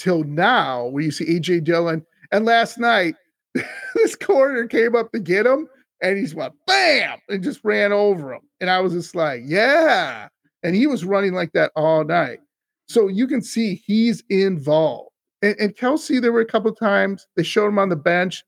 [0.00, 3.14] Till now, where you see AJ Dillon, and last night
[3.94, 5.68] this corner came up to get him,
[6.02, 10.28] and he's went bam and just ran over him, and I was just like, yeah,
[10.62, 12.40] and he was running like that all night.
[12.88, 15.10] So you can see he's involved.
[15.42, 18.42] And, and Kelce, there were a couple times they showed him on the bench,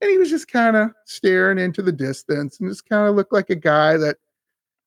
[0.00, 3.32] and he was just kind of staring into the distance and just kind of looked
[3.32, 4.16] like a guy that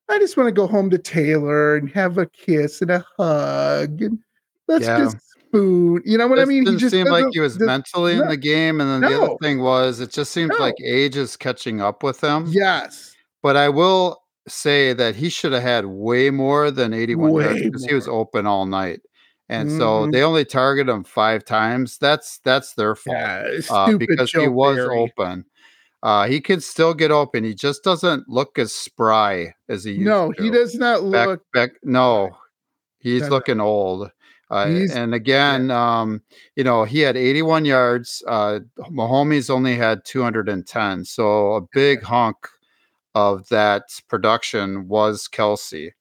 [0.09, 4.01] I just want to go home to Taylor and have a kiss and a hug
[4.01, 4.19] and
[4.67, 4.99] let's yeah.
[4.99, 5.17] just
[5.57, 6.01] spoon.
[6.05, 6.63] You know what it I mean?
[6.63, 9.09] Didn't he just seemed like he was mentally no, in the game, and then no,
[9.09, 10.57] the other thing was it just seems no.
[10.57, 12.45] like age is catching up with him.
[12.47, 17.43] Yes, but I will say that he should have had way more than 81 way
[17.43, 19.01] yards because he was open all night.
[19.49, 19.79] And mm-hmm.
[19.79, 21.97] so they only targeted him five times.
[21.97, 24.97] That's that's their fault yeah, uh, because Joe he was Barry.
[24.97, 25.45] open.
[26.03, 27.43] Uh, he can still get open.
[27.43, 30.43] He just doesn't look as spry as he used to no, to.
[30.43, 31.41] he does not look.
[31.53, 32.37] Back, back, no,
[32.99, 34.11] he's looking old.
[34.49, 35.99] Uh, and again, yeah.
[35.99, 36.21] um,
[36.55, 38.23] you know, he had 81 yards.
[38.27, 41.05] Uh, Mahomes only had 210.
[41.05, 42.37] So a big hunk
[43.13, 45.91] of that production was Kelce.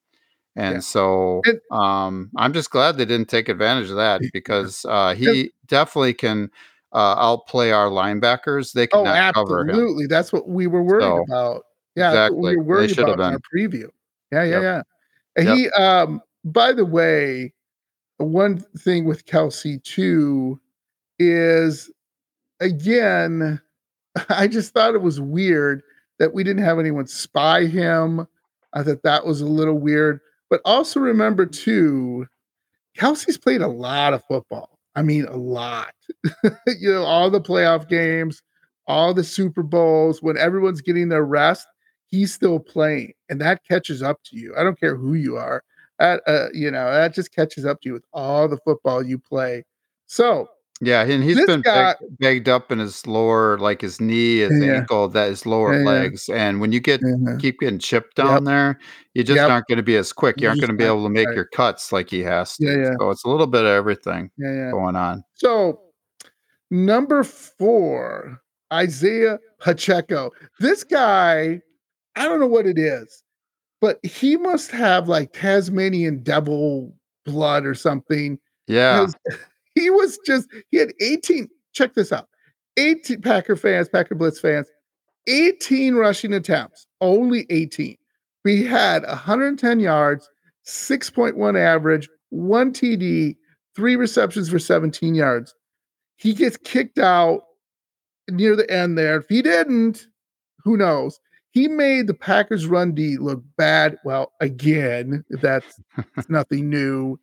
[0.54, 0.80] And yeah.
[0.80, 6.14] so um, I'm just glad they didn't take advantage of that because uh, he definitely
[6.14, 6.50] can
[6.92, 8.72] uh, outplay our linebackers.
[8.72, 10.06] They can oh, absolutely.
[10.06, 11.62] That's what we were worried so, about.
[11.94, 12.38] Yeah, exactly.
[12.38, 13.88] we were worried about in our preview.
[14.32, 14.86] Yeah, yeah, yep.
[15.38, 15.42] yeah.
[15.42, 15.56] Yep.
[15.56, 17.52] he, um, by the way,
[18.18, 20.60] one thing with Kelce too
[21.18, 21.90] is
[22.60, 23.60] again,
[24.28, 25.82] I just thought it was weird
[26.18, 28.26] that we didn't have anyone spy him.
[28.72, 30.20] I thought that was a little weird.
[30.48, 32.26] But also remember too,
[32.96, 34.78] Kelce's played a lot of football.
[34.94, 35.92] I mean, a lot.
[36.66, 38.42] you know, all the playoff games,
[38.86, 41.66] all the Super Bowls, when everyone's getting their rest,
[42.06, 44.54] he's still playing, and that catches up to you.
[44.56, 45.62] I don't care who you are.
[45.98, 49.18] That uh, you know, that just catches up to you with all the football you
[49.18, 49.64] play.
[50.06, 50.48] So
[50.80, 54.74] yeah, and he's been guy, begged up in his lower, like his knee, his yeah.
[54.74, 56.28] ankle, that his lower yeah, legs.
[56.28, 57.36] And when you get yeah.
[57.38, 58.44] keep getting chipped down yep.
[58.44, 58.78] there,
[59.14, 59.50] you just yep.
[59.50, 60.38] aren't going to be as quick.
[60.38, 61.34] You aren't going to be able to make right.
[61.34, 62.66] your cuts like he has to.
[62.66, 62.94] Yeah.
[62.98, 65.24] So it's a little bit of everything going on.
[65.32, 65.80] So
[66.70, 70.30] number four, Isaiah Pacheco.
[70.60, 71.62] This guy,
[72.16, 73.22] I don't know what it is.
[73.80, 78.38] But he must have like Tasmanian devil blood or something.
[78.66, 79.06] Yeah.
[79.76, 81.50] He was just, he had 18.
[81.74, 82.30] Check this out
[82.78, 84.66] 18 Packer fans, Packer Blitz fans,
[85.26, 87.94] 18 rushing attempts, only 18.
[88.44, 90.30] We had 110 yards,
[90.66, 93.36] 6.1 average, one TD,
[93.74, 95.54] three receptions for 17 yards.
[96.16, 97.42] He gets kicked out
[98.30, 99.18] near the end there.
[99.18, 100.06] If he didn't,
[100.64, 101.20] who knows?
[101.56, 103.96] He made the Packers run D look bad.
[104.04, 105.80] Well, again, that's
[106.28, 107.18] nothing new,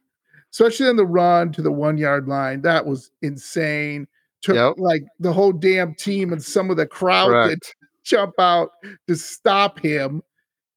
[0.52, 2.64] especially on the run to the one yard line.
[2.64, 4.08] That was insane.
[4.42, 4.74] Took Yep.
[4.78, 7.76] like the whole damn team and some of the crowd Correct.
[8.04, 8.72] jump out
[9.08, 10.24] to stop him.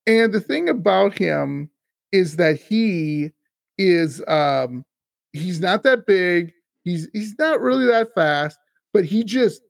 [0.07, 1.71] And the thing about him
[2.13, 3.31] is that he
[3.79, 4.85] is um
[5.33, 6.53] he's not that big.
[6.85, 8.59] He's he's not really that fast,
[8.93, 9.63] but he just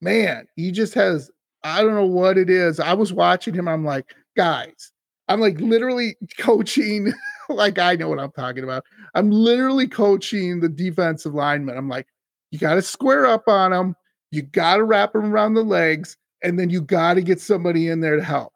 [0.00, 1.30] man, he just has
[1.66, 2.78] I don't know what it is.
[2.80, 3.68] I was watching him.
[3.68, 4.92] I'm like, guys,
[5.28, 7.12] I'm like literally coaching.
[7.48, 8.84] like I know what I'm talking about.
[9.14, 11.76] I'm literally coaching the defensive lineman.
[11.76, 12.06] I'm like,
[12.50, 13.94] you got to square up on him.
[14.30, 17.88] You got to wrap him around the legs, and then you got to get somebody
[17.88, 18.52] in there to help.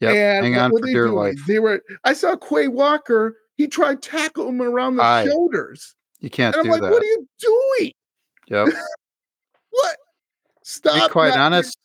[0.00, 1.16] Yeah, Hang on for they dear doing?
[1.16, 1.38] life.
[1.46, 1.80] They were.
[2.04, 3.36] I saw Quay Walker.
[3.56, 5.26] He tried tackle him around the Aye.
[5.26, 6.90] shoulders, You can't and I'm like, that.
[6.90, 7.92] "What are you doing?
[8.48, 8.68] Yep.
[9.70, 9.96] What?
[10.64, 11.78] To Stop!" be quite honest,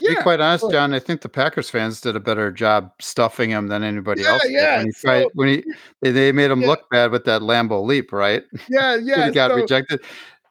[0.00, 0.70] to be quite honest.
[0.70, 4.28] John, I think the Packers fans did a better job stuffing him than anybody Yeah,
[4.32, 5.64] else yeah, When he so- tried, when he
[6.10, 6.66] they, made him Yeah.
[6.68, 8.44] look bad with that Lambeau leap, right?
[8.68, 9.26] yeah, yeah.
[9.26, 10.00] he got so- rejected.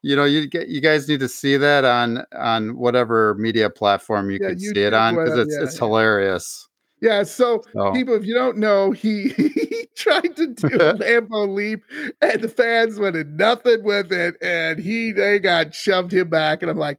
[0.02, 4.30] You know, you get you guys need to see that on on whatever media platform
[4.32, 5.80] you Yeah, could see it on because it's yeah, it's yeah.
[5.80, 6.68] hilarious.
[7.02, 11.54] Yeah, so So people, if you don't know, he, he tried to do a Lambeau
[11.54, 11.82] leap,
[12.22, 16.72] and the fans wanted nothing with it, and he they got shoved him back, and
[16.72, 16.98] I'm like,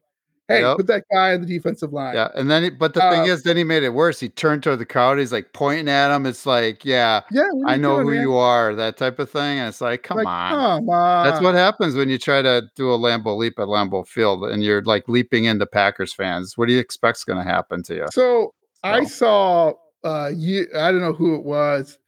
[0.50, 0.76] hey, Yep.
[0.76, 2.14] put that guy on the defensive line.
[2.14, 4.20] yeah, and then he, but the Uh, thing is, then he made it worse.
[4.20, 5.18] He turned toward the crowd.
[5.18, 6.26] He's like pointing at him.
[6.26, 8.22] It's like, yeah, yeah, I know doing, who man?
[8.22, 9.58] you are, that type of thing.
[9.58, 10.52] And it's like, come Like, on.
[10.52, 11.24] come on.
[11.24, 14.62] That's what happens when you try to do a Lambeau leap at Lambeau Field and
[14.62, 16.58] you're like leaping into Packers fans.
[16.58, 18.06] What do you expect's going to happen to you?
[18.12, 21.98] So I saw uh ye- I don't know who it was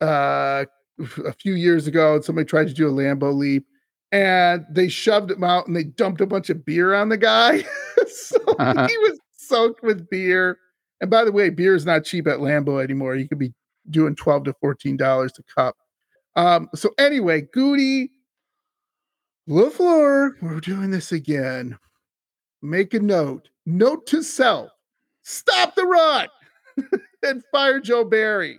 [0.00, 0.64] uh
[1.26, 3.66] a few years ago somebody tried to do a Lambeau leap
[4.12, 7.62] and they shoved him out and they dumped a bunch of beer on the guy.
[8.08, 10.58] so he was soaked with beer.
[11.00, 13.16] And by the way, beer is not cheap at Lambeau anymore.
[13.16, 13.52] You could be
[13.90, 15.76] doing 12 to 14 dollars a cup.
[16.36, 18.10] Um so anyway, Goody
[19.48, 21.78] LaFleur, we're doing this again.
[22.60, 23.48] Make a note.
[23.64, 24.70] Note to self.
[25.22, 26.28] Stop the run
[27.22, 28.58] and fire Joe Barry.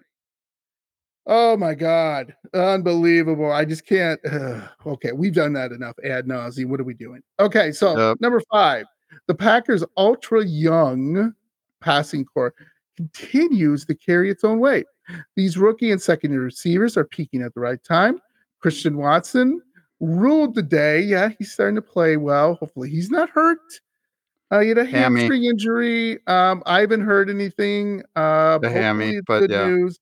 [1.31, 2.33] Oh my God.
[2.55, 3.51] Unbelievable.
[3.51, 4.19] I just can't.
[4.31, 4.63] ugh.
[4.85, 6.65] okay, we've done that enough ad nauseum.
[6.65, 7.21] What are we doing?
[7.39, 8.17] Okay, so Yep.
[8.19, 8.85] number five,
[9.27, 11.33] the Packers' ultra young
[11.81, 12.53] passing corps
[12.97, 14.87] continues to carry its own weight.
[15.35, 18.19] These rookie and second year receivers are peaking at the right time.
[18.59, 19.61] Christian Watson
[19.99, 20.99] ruled the day.
[21.01, 22.55] Yeah, he's starting to play well.
[22.55, 23.59] Hopefully, he's not hurt.
[24.51, 25.21] Uh, he had a Hammy.
[25.21, 26.19] hamstring injury.
[26.27, 28.01] Um, I haven't heard anything.
[28.15, 29.67] Uh, The hammy, but good yeah.
[29.67, 29.99] news.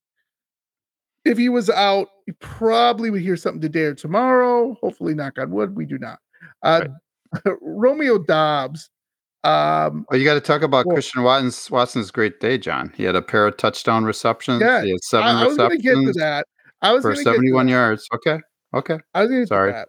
[1.28, 4.78] If he was out, we probably would hear something today or tomorrow.
[4.82, 6.20] Hopefully, knock on wood, we do not.
[6.64, 6.86] Uh,
[7.62, 8.90] Romeo Doubs.
[9.44, 12.92] Um, Oh, you got to talk about Well- Christian Watson's, Watson's great day, John.
[12.96, 14.62] He had a pair of touchdown receptions.
[14.62, 16.48] Yeah, he had seven I, I was going to get to that.
[16.82, 17.72] I was for going to get to 71 that.
[17.72, 18.08] yards.
[18.16, 18.40] Okay.
[18.74, 18.98] Okay.
[19.14, 19.72] I was going to Sorry.
[19.72, 19.88] that.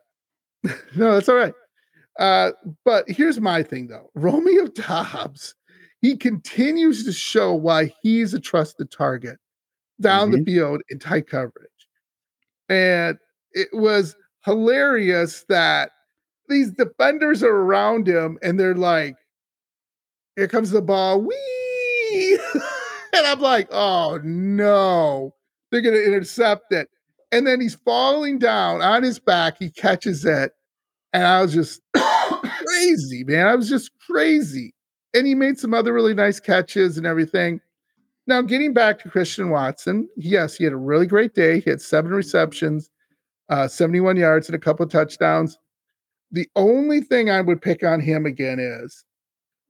[0.96, 1.54] no, that's all right.
[2.18, 2.50] Uh,
[2.84, 4.10] but here's my thing though.
[4.14, 5.54] Romeo Doubs,
[6.00, 9.38] he continues to show why he's a trusted target
[10.00, 10.44] down the mm-hmm.
[10.44, 11.68] field in tight coverage.
[12.68, 13.18] And
[13.52, 15.90] it was hilarious that
[16.48, 19.16] these defenders are around him and they're like,
[20.36, 21.20] here comes the ball.
[21.20, 22.38] Wee!
[22.54, 25.34] and I'm like, oh no,
[25.70, 26.88] they're gonna intercept it.
[27.32, 29.58] And then he's falling down on his back.
[29.58, 30.52] He catches it.
[31.12, 33.46] And I was just crazy, man.
[33.46, 34.74] I was just crazy.
[35.14, 37.60] And he made some other really nice catches and everything.
[38.28, 41.60] Now, getting back to Christian Watson, yes, he had a really great day.
[41.60, 42.90] He had seven receptions,
[43.48, 45.56] uh, 71 yards, and a couple of touchdowns.
[46.30, 49.02] The only thing I would pick on him again is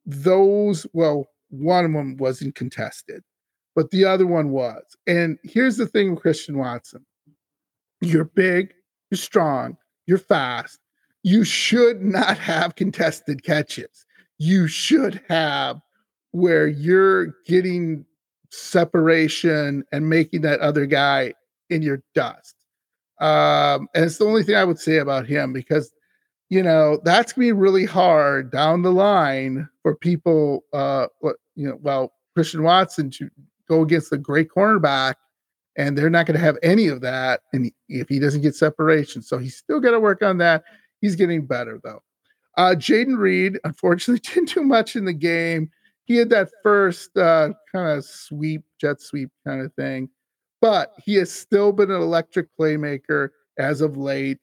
[0.04, 3.22] those, well, one of them wasn't contested,
[3.76, 4.82] but the other one was.
[5.06, 7.06] And here's the thing with Christian Watson
[8.00, 8.74] you're big,
[9.12, 10.80] you're strong, you're fast.
[11.22, 14.04] You should not have contested catches.
[14.38, 15.80] You should have
[16.32, 18.04] where you're getting
[18.50, 21.34] separation and making that other guy
[21.70, 22.54] in your dust.
[23.20, 25.92] Um, and it's the only thing I would say about him because
[26.50, 31.08] you know that's gonna be really hard down the line for people uh
[31.56, 33.28] you know well Christian Watson to
[33.68, 35.16] go against a great cornerback
[35.78, 37.42] and they're not to have any of that.
[37.52, 40.64] And if he doesn't get separation, so he's still got to work on that.
[41.00, 42.02] He's getting better though.
[42.56, 45.70] Uh, Jayden Reed, unfortunately, didn't do much in the game.
[46.08, 50.08] He had that first uh, kind of sweep, jet sweep kind of thing,
[50.62, 53.28] but he has still been an electric playmaker
[53.58, 54.38] as of late.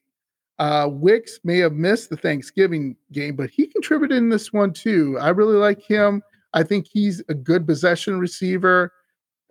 [0.59, 5.17] Uh, Wicks may have missed the Thanksgiving game, but he contributed in this one too.
[5.19, 6.21] I really like him.
[6.53, 8.93] I think he's a good possession receiver.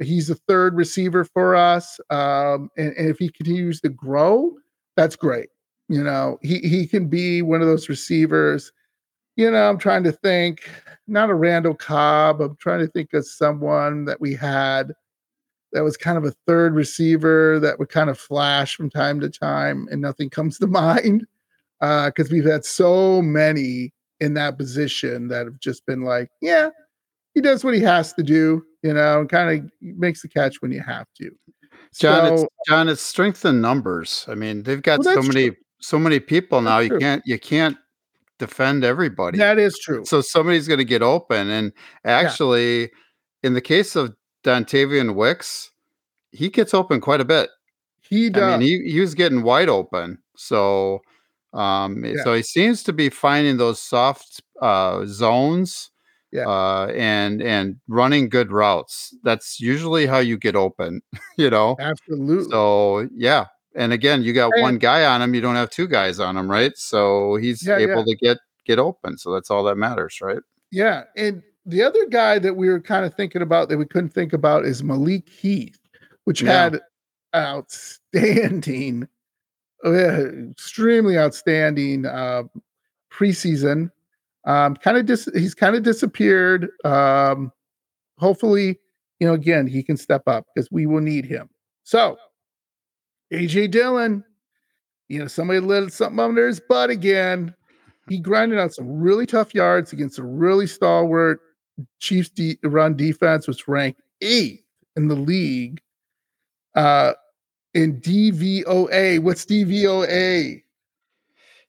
[0.01, 1.99] He's a third receiver for us.
[2.11, 4.53] Um, and, and if he continues to grow,
[4.97, 5.49] that's great.
[5.89, 8.73] You know, he, he can be one of those receivers.
[9.37, 10.71] You know, I'm trying to think,
[11.07, 12.41] not a Randall Cobb.
[12.41, 14.93] I'm trying to think of someone that we had
[15.73, 19.29] that was kind of a third receiver that would kind of flash from time to
[19.29, 21.27] time, and nothing comes to mind
[21.81, 26.71] because uh, we've had so many in that position that have just been like, yeah,
[27.35, 30.63] he does what he has to do, you know, and kind of makes the catch
[30.63, 31.31] when you have to.
[31.95, 34.25] John, so, it's, John, it's strength in numbers.
[34.29, 35.57] I mean, they've got well, so many true.
[35.81, 36.79] so many people now.
[36.79, 37.01] That's you true.
[37.01, 37.77] can't you can't
[38.47, 39.39] defend everybody.
[39.39, 40.05] That is true.
[40.05, 41.73] So somebody's going to get open, and
[42.05, 42.87] actually, yeah.
[43.43, 44.15] in the case of
[44.45, 45.71] Dontayvion Wicks,
[46.33, 47.51] he gets open quite a bit.
[48.03, 48.43] He does.
[48.43, 50.19] I mean, he, he was getting wide open.
[50.37, 51.01] So,
[51.53, 52.23] um, yeah.
[52.23, 55.91] so he seems to be finding those soft uh, zones
[56.35, 56.47] yeah.
[56.49, 59.15] uh, and and running good routes.
[59.23, 61.01] That's usually how you get open,
[61.39, 61.77] you know.
[61.79, 62.51] Absolutely.
[62.51, 65.35] So yeah, and again, you got one guy on him.
[65.35, 66.77] You don't have two guys on him, right?
[66.77, 68.05] So he's yeah, able yeah.
[68.05, 69.19] to get get open.
[69.19, 70.41] So that's all that matters, right?
[70.71, 74.15] Yeah, and the other guy that we were kind of thinking about that we couldn't
[74.15, 75.79] think about is Malik Heath,
[76.25, 76.81] which had
[77.35, 79.09] outstanding,
[79.85, 82.45] uh, extremely outstanding uh,
[83.13, 83.91] preseason
[84.45, 86.69] um, kind of dis- he's kind of disappeared.
[86.85, 87.53] Um,
[88.19, 88.79] hopefully,
[89.19, 91.49] you know, again, he can step up because we will need him.
[91.85, 92.19] So,
[93.35, 94.25] AJ Dillon,
[95.09, 97.55] you know, somebody lit something under his butt again.
[98.09, 101.41] He grinded out some really tough yards against a really stalwart
[101.99, 104.63] Chiefs de- run defense, which ranked eighth
[104.97, 105.81] in the league.
[106.75, 107.15] Uh,
[107.75, 110.63] in DVOA, what's DVOA?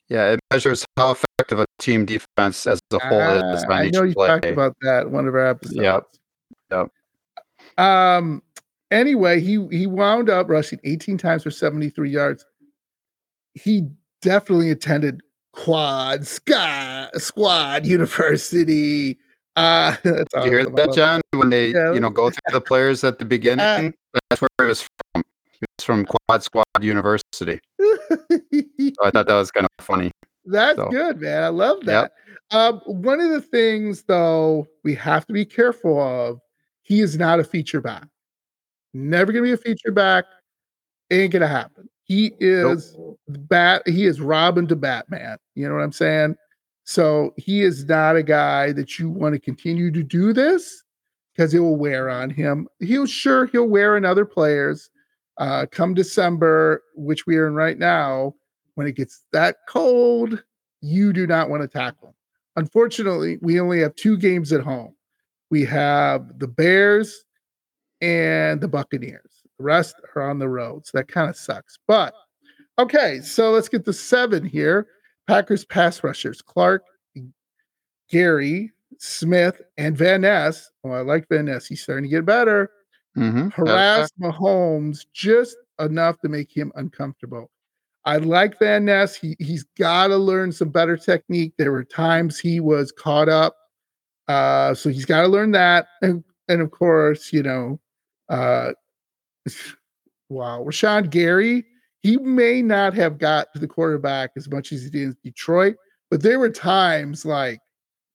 [0.07, 4.03] Yeah, it measures how effective a team defense as a whole uh, is I know
[4.03, 4.27] you play.
[4.27, 5.79] talked about that one of our episodes.
[5.79, 6.03] Yep.
[6.71, 7.83] Yep.
[7.83, 8.43] Um.
[8.91, 12.45] Anyway, he he wound up rushing 18 times for 73 yards.
[13.53, 13.87] He
[14.21, 15.21] definitely attended
[15.53, 19.17] quad sky squad university.
[19.55, 21.21] Uh, that's you hear that, John?
[21.31, 21.93] When they yeah.
[21.93, 23.93] you know go through the players at the beginning,
[24.29, 25.23] that's where it was from.
[25.61, 27.59] It was from Quad Squad University.
[27.79, 27.87] so
[29.01, 30.11] I thought that was kind of funny.
[30.45, 30.89] That's so.
[30.89, 31.43] good, man.
[31.43, 32.11] I love that.
[32.51, 32.59] Yep.
[32.59, 36.39] Um, one of the things, though, we have to be careful of.
[36.81, 38.07] He is not a feature back.
[38.95, 40.23] Never gonna be a feature back.
[41.11, 41.89] Ain't gonna happen.
[42.03, 43.19] He is nope.
[43.27, 43.85] bat.
[43.85, 45.37] He is Robin to Batman.
[45.53, 46.37] You know what I'm saying?
[46.85, 50.81] So he is not a guy that you want to continue to do this
[51.33, 52.69] because it will wear on him.
[52.79, 54.89] He'll sure he'll wear on other players.
[55.37, 58.33] Uh, come December, which we are in right now,
[58.75, 60.41] when it gets that cold,
[60.79, 62.15] you do not want to tackle him.
[62.55, 64.95] Unfortunately, we only have two games at home.
[65.51, 67.25] We have the Bears
[68.01, 69.43] and the Buccaneers.
[69.57, 70.85] The rest are on the road.
[70.85, 71.77] So that kind of sucks.
[71.87, 72.13] But
[72.77, 74.87] okay, so let's get the seven here.
[75.27, 76.83] Packers pass rushers Clark,
[78.09, 80.69] Gary, Smith, and Van Ness.
[80.83, 81.65] Oh, I like Van Ness.
[81.65, 82.69] He's starting to get better.
[83.17, 83.49] Mm-hmm.
[83.49, 87.49] Harass Mahomes just enough to make him uncomfortable.
[88.03, 89.15] I like Van Ness.
[89.15, 91.53] He he's got to learn some better technique.
[91.57, 93.55] There were times he was caught up,
[94.27, 95.87] uh, so he's got to learn that.
[96.01, 97.79] And and of course, you know,
[98.29, 98.73] uh,
[100.29, 101.65] wow, Rashan Gary.
[102.01, 105.75] He may not have got to the quarterback as much as he did in Detroit,
[106.11, 107.59] but there were times like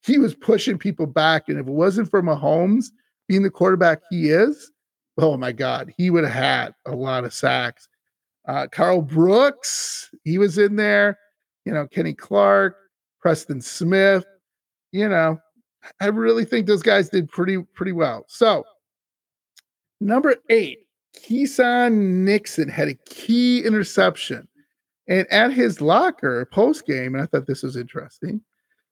[0.05, 2.87] he was pushing people back, and if it wasn't for Mahomes
[3.29, 4.71] being the quarterback he is,
[5.19, 7.89] oh my God, he would have had a lot of sacks.
[8.47, 11.19] Uh, Karl Brooks, he was in there.
[11.65, 12.77] You know, Kenny Clark,
[13.21, 14.25] Preston Smith.
[14.93, 15.39] You know,
[16.01, 18.25] I really think those guys did pretty pretty well.
[18.29, 18.65] So,
[20.01, 20.87] number eight,
[21.17, 21.93] Keisean
[22.25, 24.49] Nixon had a key interception,
[25.09, 28.41] and at his locker post game, and I thought this was interesting.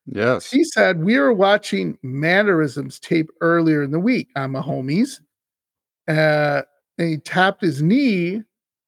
[0.07, 5.21] Yes, he said we were watching mannerisms tape earlier in the week on Mahomes.
[6.09, 6.63] Uh,
[6.97, 8.43] and he tapped his knee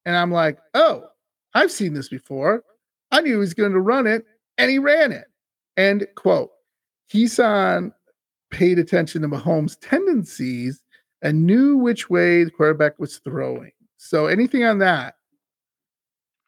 [0.05, 1.05] and I'm like, oh,
[1.53, 2.63] I've seen this before.
[3.11, 4.25] I knew he was going to run it,
[4.57, 5.25] and he ran it.
[5.77, 6.49] End quote.
[7.13, 7.91] Keisean
[8.51, 10.81] paid attention to Mahomes' tendencies
[11.21, 13.71] and knew which way the quarterback was throwing.
[13.97, 15.15] So anything on that?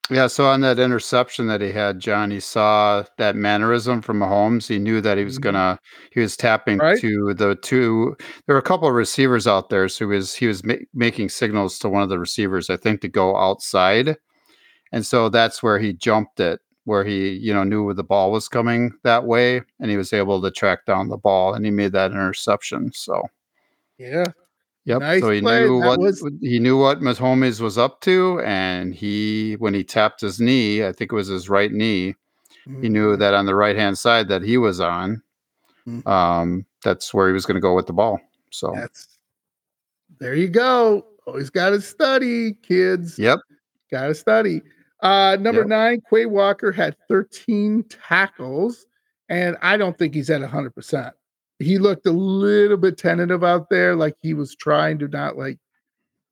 [0.09, 4.67] Yeah, so on that interception that he had, John, he saw that mannerism from Mahomes.
[4.67, 6.05] He knew that he was gonna mm-hmm.
[6.11, 6.99] he was tapping Right.
[6.99, 8.15] to the two
[8.45, 11.29] there were a couple of receivers out there, so he was he was ma- making
[11.29, 14.17] signals to one of the receivers, I think, to go outside.
[14.91, 18.31] And so that's where he jumped it, where he, you know, knew where the ball
[18.31, 21.71] was coming that way, and he was able to track down the ball and he
[21.71, 22.91] made that interception.
[22.93, 23.23] So
[23.97, 24.25] Yeah.
[24.85, 24.99] Yep.
[24.99, 25.61] Nice so he play.
[25.61, 29.83] knew That what was- he knew what Mahomes was up to, and he when he
[29.83, 32.15] tapped his knee, I think it was his right knee,
[32.81, 33.19] he knew Mhm.
[33.19, 35.21] that on the right hand side that he was on,
[35.87, 36.05] Mhm.
[36.07, 38.19] um, that's where he was going to go with the ball.
[38.51, 39.07] So That's
[40.19, 41.05] there you go.
[41.25, 43.17] Always got to study, kids.
[43.17, 43.39] yep,
[43.91, 44.61] Got to study.
[45.01, 45.67] Uh, number Yep.
[45.67, 48.85] nine, Quay Walker had 13 tackles,
[49.29, 51.13] and I don't think he's at 100%.
[51.63, 55.57] He looked a little bit tentative out there, like he was trying to not like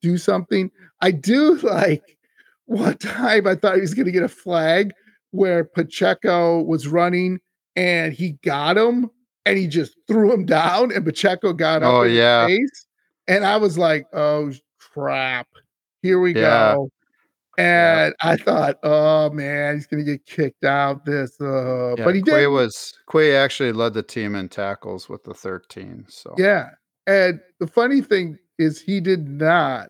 [0.02, 0.70] do something.
[1.02, 2.18] I do like
[2.66, 4.92] one time I thought he was going to get a flag
[5.32, 7.40] where Pacheco was running
[7.76, 9.10] and he got him
[9.46, 12.46] and he just threw him down, and Pacheco got up Oh, in his yeah.
[12.48, 12.86] face.
[13.28, 15.48] And I was like, oh crap.
[16.04, 16.74] Here we Yeah.
[16.76, 16.90] go.
[17.62, 21.06] And I thought, oh man, he's gonna get kicked out.
[21.06, 22.06] This, uh, yeah.
[22.06, 22.48] but he Quay did.
[22.48, 26.06] was Quay actually led the team in tackles with the thirteen.
[26.08, 26.70] So Yeah.
[27.08, 29.90] And the funny thing is, he did not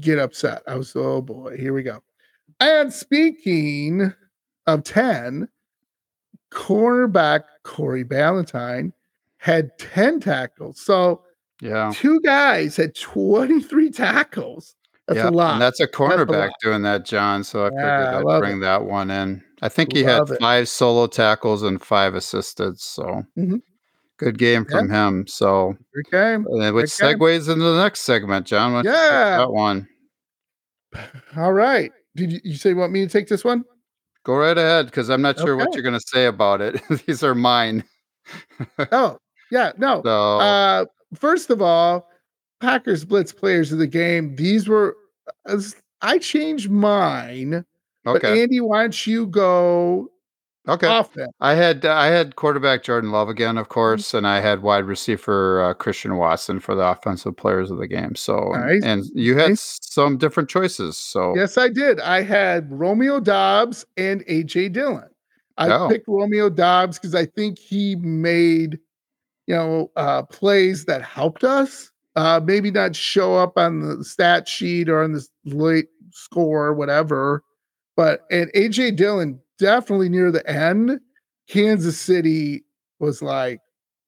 [0.00, 0.62] get upset.
[0.68, 2.02] I was, oh boy, here we go.
[2.60, 4.12] And speaking
[4.66, 5.48] of 10,
[6.52, 8.92] cornerback Corey Ballentine
[9.38, 10.80] had 10 tackles.
[10.80, 11.22] So
[11.60, 14.76] yeah, two guys had 23 tackles.
[15.06, 15.28] That's yeah.
[15.28, 15.52] a lot.
[15.54, 16.52] And that's a cornerback lot.
[16.62, 17.44] doing that, John.
[17.44, 18.60] So I Yeah, figured I'd bring it.
[18.60, 19.42] that one in.
[19.62, 20.40] I think he had Love it.
[20.40, 22.78] five solo tackles and five assisted.
[22.80, 23.60] So Mhm.
[24.18, 24.78] good game Yeah.
[24.78, 25.26] from him.
[25.26, 26.44] So Great game.
[26.44, 27.18] which game.
[27.18, 28.72] segues into the next segment, John.
[28.72, 29.38] Why don't you take Yeah.
[29.38, 29.88] that one.
[31.36, 31.92] All right.
[32.16, 33.64] Did you, you say you want me to take this one?
[34.24, 36.80] Go right ahead, because I'm not sure what you're going to say about it.
[37.06, 37.84] These are mine.
[38.92, 39.18] Oh,
[39.50, 39.72] yeah.
[39.76, 40.00] No.
[40.04, 40.84] So Uh,
[41.14, 42.08] first of all,
[42.64, 44.34] Packers Blitz players of the game.
[44.36, 44.96] These were,
[45.46, 47.64] as I changed mine,
[48.04, 50.10] but okay, Andy, why don't you go
[50.68, 50.86] okay.
[50.98, 51.30] offense?
[51.40, 53.58] I had I had quarterback Jordan Love again, Mm-hmm.
[53.58, 57.78] of course, and I had wide receiver uh, Christian Watson for the offensive players of
[57.78, 58.14] the game.
[58.14, 58.82] So Nice.
[58.82, 59.78] and you had Nice.
[59.82, 60.96] some different choices.
[60.96, 62.00] So Yes, I did.
[62.00, 65.08] I had Romeo Doubs and AJ Dillon.
[65.56, 65.88] I Oh.
[65.88, 68.78] picked Romeo Doubs because I think he made,
[69.46, 71.90] you know, uh, plays that helped us.
[72.16, 76.74] Uh, maybe not show up on the stat sheet or on the late score, or
[76.74, 77.42] whatever.
[77.96, 81.00] But and AJ Dillon definitely near the end,
[81.48, 82.64] Kansas City
[82.98, 83.60] was like,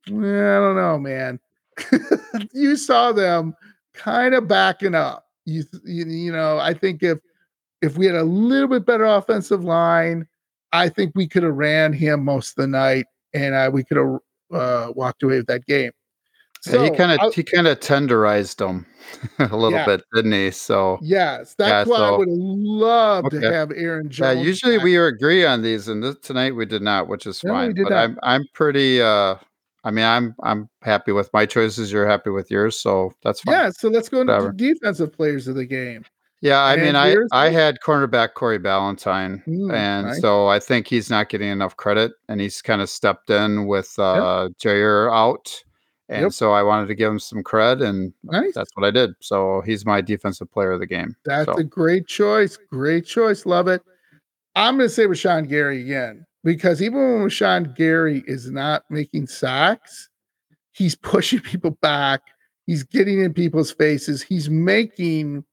[0.09, 1.41] "Eh, I don't know, man.
[2.53, 3.55] you saw them
[3.93, 5.27] kind of backing up.
[5.45, 7.19] You, you you know, I think if
[7.83, 10.27] if we had a little bit better offensive line,
[10.73, 13.97] I think we could have ran him most of the night, and uh, we could
[13.97, 14.19] have
[14.53, 15.93] uh, walked away with that game.
[16.67, 18.87] Yeah, he kind of he kind of tenderized them
[19.39, 19.87] a little Yeah.
[19.87, 20.51] bit, didn't he?
[20.51, 23.41] So yes, that's Yeah, why I would love Okay.
[23.41, 24.47] to have Aaron yeah, Jones.
[24.47, 24.85] usually back.
[24.85, 27.75] we agree on these, and this, tonight we did not, which is No, fine.
[27.75, 27.93] but not.
[27.93, 29.01] I'm I'm pretty.
[29.01, 29.37] uh
[29.85, 31.93] I mean, I'm I'm happy with my choices.
[31.93, 33.55] You're happy with yours, so that's fine.
[33.55, 33.71] yeah.
[33.71, 34.53] So let's go into Whatever.
[34.53, 36.05] defensive players of the game.
[36.43, 40.21] Yeah, I mean, I I had cornerback Corey Ballentine, Mm, and nice.
[40.21, 43.95] so I think he's not getting enough credit, and he's kind of stepped in with
[43.99, 45.63] uh Jaire out,
[46.09, 46.33] and Yep.
[46.33, 48.55] so I wanted to give him some cred, and Nice.
[48.55, 49.11] that's what I did.
[49.21, 51.15] So he's my defensive player of the game.
[51.25, 51.57] That's so.
[51.59, 52.57] a great choice.
[52.71, 53.45] Great choice.
[53.47, 53.83] Love it.
[54.55, 59.27] I'm going to say Rashan Gary again because even when Rashan Gary is not making
[59.27, 60.09] sacks,
[60.73, 62.23] he's pushing people back.
[62.67, 64.23] He's getting in people's faces.
[64.23, 65.45] He's making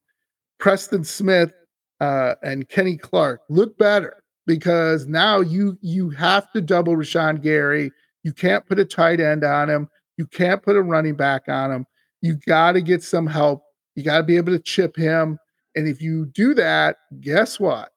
[0.58, 1.52] Preston Smith
[2.00, 7.92] uh, and Kenny Clark look better because now you you have to double Rashan Gary.
[8.24, 9.88] You can't put a tight end on him.
[10.16, 11.86] You can't put a running back on him.
[12.22, 13.62] You got to get some help.
[13.96, 15.38] You got to be able to chip him.
[15.76, 17.90] And if you do that, guess what?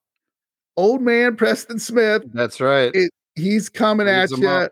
[0.76, 2.90] Old man Preston Smith, That's right.
[2.94, 4.68] It- he's coming at you,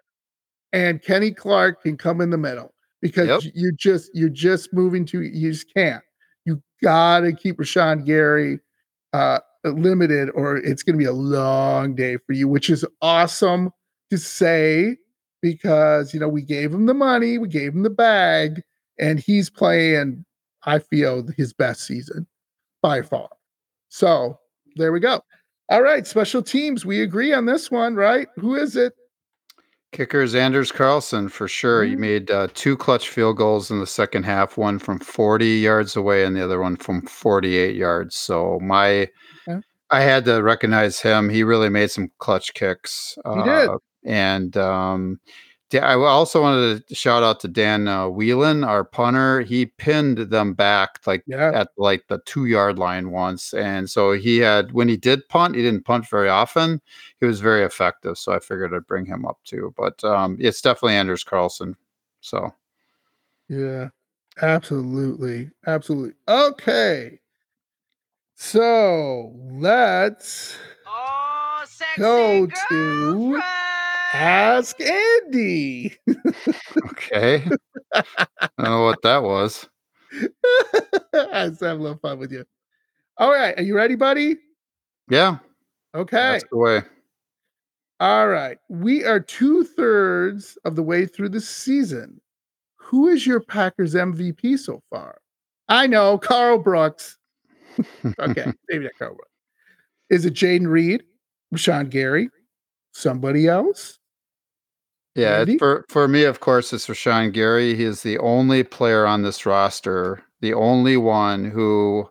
[0.73, 3.53] and Kenny Clark can come in the middle because Yep.
[3.55, 6.03] you're just you're just moving to you just can't.
[6.45, 8.61] You gotta keep Rashan Gary
[9.13, 13.71] uh limited, or it's gonna be a long day for you, which is awesome
[14.11, 14.97] to say
[15.43, 18.63] because you know we gave him the money, we gave him the bag,
[18.99, 20.25] and he's playing,
[20.65, 22.27] I feel, his best season
[22.83, 23.29] by far.
[23.89, 24.39] So
[24.77, 25.21] there we go.
[25.69, 26.85] All right, special teams.
[26.87, 28.29] We agree on this one, right?
[28.37, 28.93] Who is it?
[29.93, 31.83] Kicker is Anders Carlson for sure.
[31.85, 31.99] He Mhm.
[31.99, 36.25] made uh, two clutch field goals in the second half, one from 40 yards away
[36.25, 38.17] and the other one from 48 yards.
[38.17, 39.09] So my.
[39.91, 41.29] I had to recognize him.
[41.29, 43.17] He really made some clutch kicks.
[43.25, 43.69] He did.
[43.69, 45.21] Uh, and um,
[45.75, 49.41] I also wanted to shout out to Dan uh, Whelan, our punter.
[49.41, 51.51] He pinned them back like Yeah.
[51.53, 55.57] at like the two yard line once, and so he had when he did punt,
[55.57, 56.81] he didn't punt very often.
[57.21, 59.75] He was very effective, so I figured I'd bring him up too.
[59.77, 61.77] But um, it's definitely Anders Carlson.
[62.21, 62.53] So
[63.49, 63.89] Yeah,
[64.41, 65.51] absolutely.
[65.67, 66.15] Absolutely.
[66.29, 67.19] Okay.
[68.37, 70.57] So let's
[70.87, 73.41] Oh, sexy Go to
[74.13, 75.97] ask Andy.
[76.87, 77.49] okay,
[77.95, 78.05] I
[78.59, 79.67] don't know what that was.
[81.15, 82.45] I just have a little fun with you.
[83.19, 83.59] All right.
[83.59, 84.37] Are you ready, buddy?
[85.09, 85.39] Yeah,
[85.95, 86.17] Okay.
[86.17, 86.83] that's the way.
[88.01, 88.59] All right.
[88.69, 92.21] We are two thirds of the way through the season.
[92.77, 95.19] Who is your Packers MVP so far?
[95.71, 97.17] I know, Karl Brooks.
[98.19, 99.31] Okay, maybe not Karl Brooks.
[100.11, 101.03] Is it Jayden Reed,
[101.55, 102.31] Rashan Gary,
[102.93, 103.99] somebody else?
[105.17, 105.59] Yeah, Andy?
[105.59, 107.75] for for me, of course, it's Rashan Gary.
[107.75, 112.09] He is the only player on this roster, the only one who,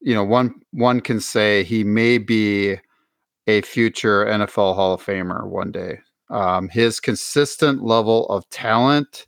[0.00, 2.78] you know, one one can say he may be
[3.46, 5.98] a future NFL Hall of Famer one day.
[6.30, 9.26] Um, his consistent level of talent,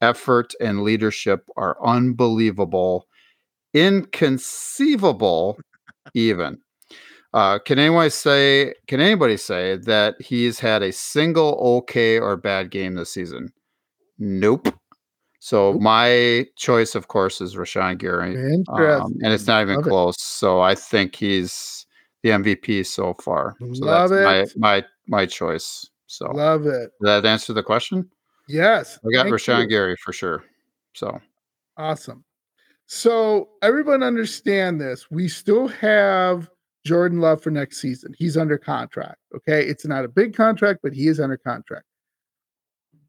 [0.00, 3.08] effort, and leadership are unbelievable,
[3.76, 5.58] inconceivable,
[6.14, 6.58] even.
[7.34, 8.72] Uh, can anyone say?
[8.86, 13.52] Can anybody say that he's had a single okay or bad game this season?
[14.18, 14.68] Nope.
[15.40, 15.82] So Nope.
[15.82, 18.34] my choice, of course, is Rashan Gary,
[18.68, 19.90] um, and it's not even Love it.
[19.90, 20.16] close.
[20.18, 21.84] So I think he's
[22.22, 23.54] the MVP so far.
[23.74, 24.58] So Love that's it.
[24.58, 25.88] my my my choice.
[26.06, 26.90] So Love it.
[27.00, 28.08] did that answer the question?
[28.48, 28.98] Yes.
[29.04, 29.68] I got thank Rashan you.
[29.68, 30.44] Gary for sure.
[30.94, 31.20] So
[31.76, 32.24] Awesome.
[32.86, 35.10] So everyone understand this.
[35.10, 36.48] We still have
[36.84, 38.14] Jordan Love for next season.
[38.16, 39.18] He's under contract.
[39.34, 39.66] Okay.
[39.66, 41.84] It's not a big contract, but he is under contract.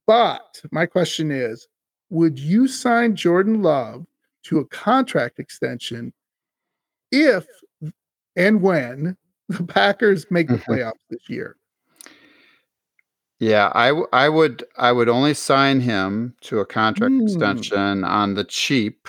[0.08, 1.68] But my question is
[2.10, 4.06] would you sign Jordan Love
[4.44, 6.14] to a contract extension
[7.12, 7.46] if
[8.36, 9.18] and when
[9.50, 10.64] the Packers make the Mhm.
[10.64, 11.58] playoffs this year?
[13.40, 17.22] yeah, I w- I would I would only sign him to a contract Hmm.
[17.22, 19.08] extension on the cheap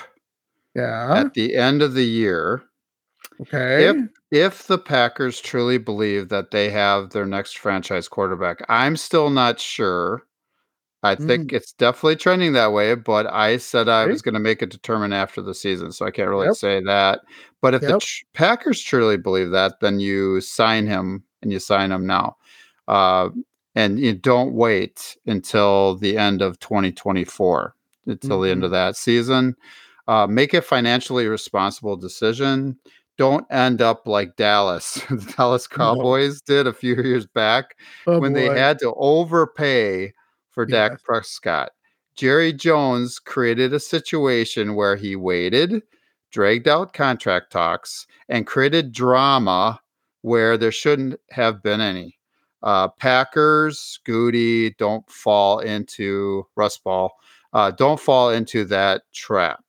[0.78, 1.14] Yeah.
[1.20, 2.62] at the end of the year
[3.40, 3.86] Okay.
[3.88, 3.96] if
[4.30, 8.58] if the Packers truly believe that they have their next franchise quarterback.
[8.68, 10.22] I'm still not sure.
[11.02, 14.60] I think it's definitely trending that way, but I said I was going to make
[14.62, 16.56] it determine after the season, so I can't really Yep.
[16.56, 17.20] say that.
[17.62, 21.92] But if the tr- Packers truly believe that, then you sign him and you sign
[21.92, 22.36] him now.
[22.88, 23.28] Uh,
[23.76, 27.74] and you don't wait until the end of 2024,
[28.06, 28.66] until the end Mhm.
[28.66, 29.54] of that season.
[30.08, 32.76] Uh, make a financially responsible decision.
[33.18, 35.76] Don't end up like Dallas, the Dallas No.
[35.76, 40.12] Cowboys did a few years back Oh, when they had to overpay
[40.50, 41.70] for Dak Prescott.
[42.16, 45.82] Jerry Jones created a situation where he waited,
[46.32, 49.80] dragged out contract talks, and created drama
[50.22, 52.18] where there shouldn't have been any.
[52.62, 57.12] Uh, Packers, Goody, don't fall into Russ Ball.
[57.52, 59.62] Uh, don't fall into that trap.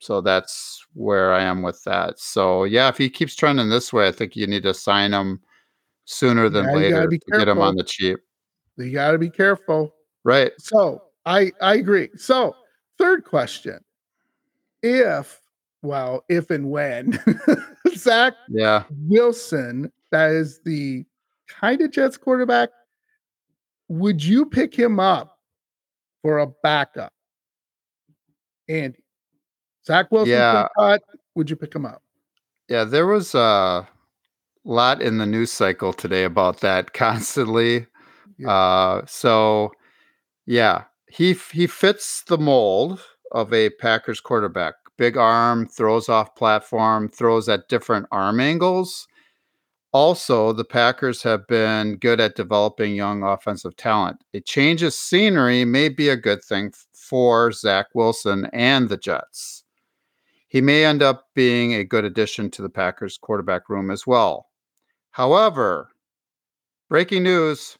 [0.00, 2.18] So that's where I am with that.
[2.18, 5.40] So yeah, if he keeps trending this way, I think you need to sign him
[6.06, 8.18] sooner than Yeah, later to get him on the cheap.
[8.76, 9.94] You got to be careful.
[10.24, 10.52] Right.
[10.58, 12.08] So I I agree.
[12.16, 12.56] So
[12.98, 13.78] third question:
[14.82, 15.40] If
[15.82, 17.18] well, if and when
[17.94, 18.84] Zach Yeah.
[18.90, 21.04] Wilson, that is the
[21.46, 22.70] kind of Jets quarterback,
[23.88, 25.38] would you pick him up
[26.22, 27.12] for a backup?
[28.68, 29.02] Andy,
[29.86, 30.68] Zach Wilson Yeah.
[30.78, 31.02] cut.
[31.34, 32.02] Would you pick him up?
[32.68, 32.84] Yeah.
[32.84, 33.88] There was a
[34.64, 37.86] lot in the news cycle today about that constantly.
[38.38, 38.50] Yeah.
[38.50, 39.72] Uh, so
[40.46, 43.00] yeah, he he fits the mold
[43.32, 44.74] of a Packers quarterback.
[44.98, 49.06] Big arm, throws off platform, throws at different arm angles.
[49.92, 54.22] Also, the Packers have been good at developing young offensive talent.
[54.34, 59.64] A change of scenery may be a good thing for Zach Wilson and the Jets.
[60.50, 64.48] He may end up being a good addition to the Packers quarterback room as well.
[65.12, 65.90] However,
[66.88, 67.76] breaking news.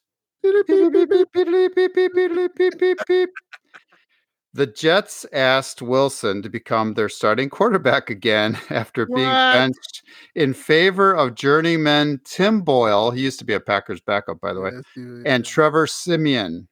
[4.53, 9.53] The Jets asked Wilson to become their starting quarterback again after being what?
[9.53, 10.03] benched
[10.37, 13.11] in favor of journeyman Tim Boyle.
[13.11, 16.69] He used to be a Packers backup, by the way, yes, and Trevor Siemian.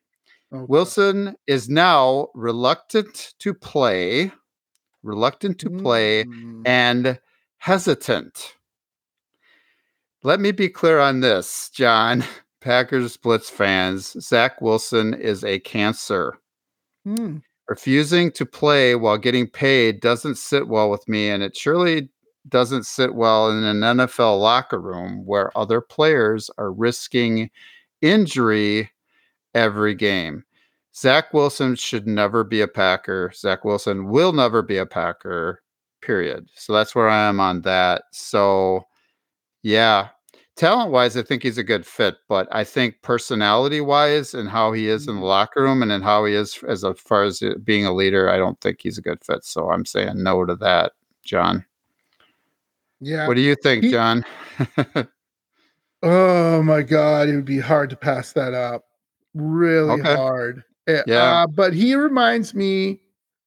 [0.53, 0.65] Okay.
[0.69, 4.33] Wilson is now reluctant to play
[5.03, 6.63] reluctant to play, Mm.
[6.67, 7.21] and
[7.59, 8.55] hesitant.
[10.23, 12.25] Let me be clear on this, John.
[12.61, 16.37] Packers Blitz fans, Zach Wilson is a cancer.
[17.05, 17.37] Hmm.
[17.69, 22.09] Refusing to play while getting paid doesn't sit well with me, and it surely
[22.49, 27.51] doesn't sit well in an NFL locker room where other players are risking
[28.03, 28.91] injury
[29.55, 30.45] every game.
[30.99, 33.31] Zach Wilson should never be a Packer.
[33.35, 35.63] Zach Wilson will never be a Packer,
[36.03, 36.49] period.
[36.55, 38.03] So that's where I am on that.
[38.11, 38.85] So,
[39.63, 40.09] yeah,
[40.57, 44.73] talent wise, I think he's a good fit, but I think personality wise and how
[44.73, 45.29] he is in the mm-hmm.
[45.29, 48.37] locker room and in how he is as far as uh, being a leader, I
[48.37, 49.45] don't think he's a good fit.
[49.45, 50.93] So I'm saying no to that,
[51.25, 51.65] John.
[53.01, 53.29] Yeah.
[53.29, 54.25] What do you think, He- John?
[56.01, 58.85] Oh my god, it would be hard to pass that up.
[59.35, 60.15] Really Okay.
[60.15, 60.63] hard.
[60.89, 61.43] Yeah.
[61.43, 63.01] Uh, but he reminds me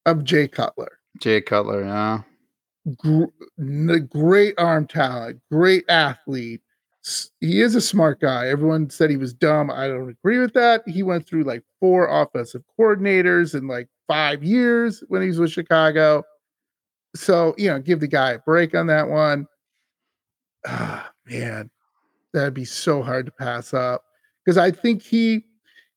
[0.06, 1.00] of Jay Cutler.
[1.20, 2.22] Jay Cutler, yeah.
[2.98, 6.62] Gr- great arm talent, great athlete.
[7.40, 8.48] He is a smart guy.
[8.48, 9.72] Everyone said he was dumb.
[9.72, 10.88] I don't agree with that.
[10.88, 15.52] He went through like four offensive coordinators in like five years when he was with
[15.52, 16.24] Chicago.
[17.16, 19.48] So, you know, give the guy a break on that one.
[20.66, 21.72] Ah, man,
[22.34, 24.04] that'd be so hard to pass up
[24.46, 25.44] because I think he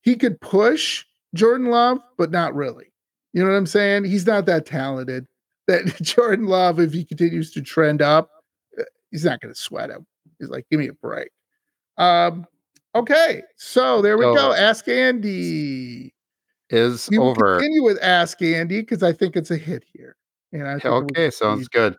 [0.01, 1.05] he could push
[1.35, 2.87] Jordan Love, but not really.
[3.33, 4.05] You know what I'm saying?
[4.05, 5.27] He's not that talented.
[5.67, 8.31] That Jordan Love, if he continues to trend up,
[8.79, 10.07] uh, he's not going to sweat him.
[10.39, 11.29] He's like, give me a break.
[11.99, 12.47] Um,
[12.95, 14.53] okay, so there we So- go.
[14.53, 16.13] Ask Andy.
[16.71, 17.57] Is We over.
[17.59, 20.17] continue with Ask Andy because I think it's a hit here.
[20.53, 21.95] And I Okay, sounds good.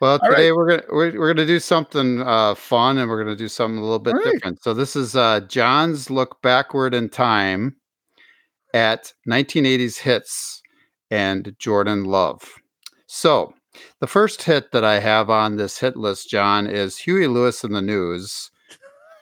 [0.00, 0.36] Well, All right.
[0.36, 3.78] today we're gonna we're, we're gonna do something uh, fun, and we're gonna do something
[3.78, 4.32] a little bit All right.
[4.34, 4.62] different.
[4.62, 7.74] So this is uh, John's look backward in time
[8.76, 10.62] at 1980s hits
[11.10, 12.42] and Jordan Love.
[13.06, 13.54] So
[14.00, 17.74] the first hit that I have on this hit list, John, is Huey Lewis and
[17.74, 18.50] the News,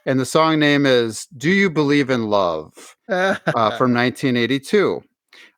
[0.05, 2.95] and the song name is "Do You Believe in Love."
[3.47, 5.01] uh, from 1982.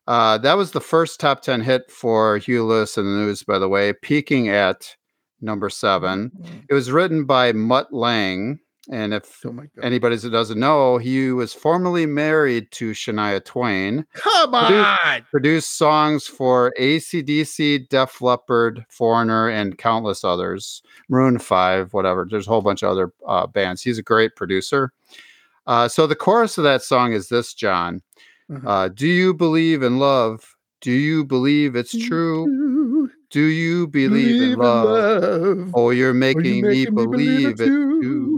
[0.06, 3.58] Uh, that was the first top 10 hit for Huey Lewis and the news, by
[3.58, 4.94] the way, peaking at
[5.40, 6.30] number seven.
[6.70, 8.58] It was written by Mutt Lange.
[8.90, 14.54] And if Oh anybody that doesn't know, he was formerly married to Shania Twain, Come
[14.54, 15.26] on!
[15.30, 22.26] produced songs for ACDC, Def Leppard, Foreigner, and countless others, Maroon 5, whatever.
[22.28, 23.82] There's a whole bunch of other uh, bands.
[23.82, 24.92] He's a great producer.
[25.66, 28.00] Uh, so the chorus of that song is this, John.
[28.50, 28.68] Uh-huh.
[28.68, 30.56] Uh, do you believe in love?
[30.80, 33.10] Do you believe it's true?
[33.30, 35.22] Do you believe, in love?
[35.22, 35.70] love.
[35.74, 38.00] Oh, you're making, you me, making believe, it too.
[38.00, 38.37] too.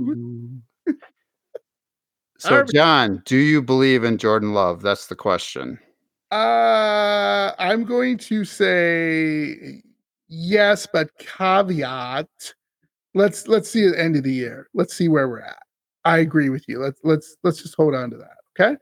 [2.40, 4.80] So, John, do you believe in Jordan Love?
[4.80, 5.78] That's the question.
[6.30, 9.82] Uh, I'm going to say
[10.28, 12.28] yes, but caveat.
[13.14, 14.68] Let's let's see at the end of the year.
[14.72, 15.62] Let's see where we're at.
[16.04, 16.78] I agree with you.
[16.78, 18.36] Let's let's let's just hold on to that.
[18.58, 18.76] Okay.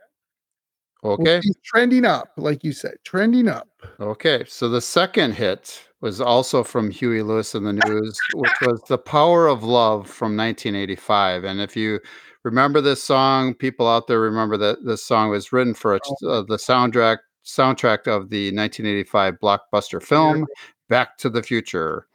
[1.03, 1.41] We'll Okay.
[1.65, 3.69] trending up, like you said, trending up.
[3.99, 4.45] Okay.
[4.47, 8.99] So the second hit was also from Huey Lewis and the News, which was The
[8.99, 11.45] Power of Love from 1985.
[11.45, 12.01] And if you
[12.49, 16.42] remember this song, people out there remember that this song was written for a, uh,
[16.42, 20.46] the soundtrack soundtrack of the 1985 blockbuster film
[20.88, 22.07] Back to the Future.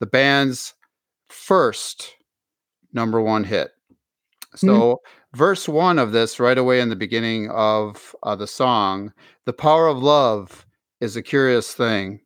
[0.00, 0.74] The band's
[1.28, 2.16] first
[2.92, 3.70] number one hit.
[4.56, 5.00] So,
[5.34, 9.12] verse one of this, right away in the beginning of uh, the song,
[9.44, 10.66] the power of love
[11.00, 12.18] is a curious thing.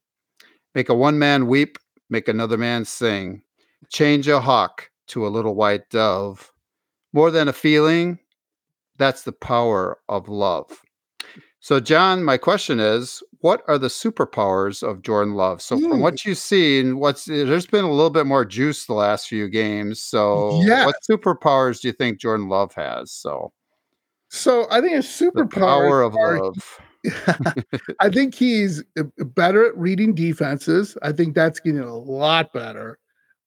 [0.74, 1.76] Make a one man weep,
[2.08, 3.42] make another man sing.
[3.90, 6.51] Change a hawk to a little white dove.
[7.12, 8.18] More than a feeling,
[8.96, 10.80] that's the power of love.
[11.60, 15.62] So, John, my question is, what are the superpowers of Jordan Love?
[15.62, 16.00] So, from Hmm.
[16.00, 20.02] what you've seen, what's there's been a little bit more juice the last few games.
[20.02, 20.86] So, Yes.
[20.86, 23.12] what superpowers do you think Jordan Love has?
[23.12, 23.52] So,
[24.30, 25.50] So I think a superpower.
[25.50, 26.80] power of love.
[28.00, 30.96] I think he's uh, better at reading defenses.
[31.02, 32.98] I think that's getting a lot better.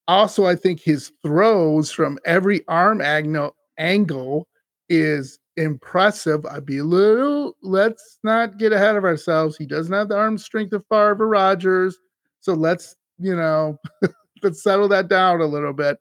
[0.08, 4.48] Also, I think his throws from every arm angle angle
[4.88, 6.46] is impressive.
[6.46, 7.56] I'd be a little.
[7.62, 9.58] Let's not get ahead of ourselves.
[9.58, 11.98] He doesn't have the arm strength of Favre Rodgers,
[12.40, 13.80] so let's you know
[14.44, 15.98] let's settle that down a little bit.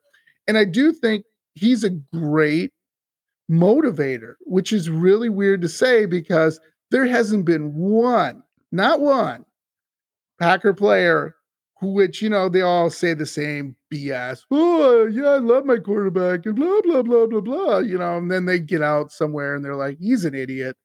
[0.48, 1.24] And I do think
[1.54, 2.72] he's a great
[3.50, 9.46] motivator, which is really weird to say because there hasn't been one, not one
[10.38, 11.34] Packer player
[11.92, 14.42] which, you know, they all say the same BS.
[14.50, 18.30] Oh, yeah, I love my quarterback and blah, blah, blah, blah, blah, you know, and
[18.30, 20.76] then they get out somewhere and they're like, he's an idiot.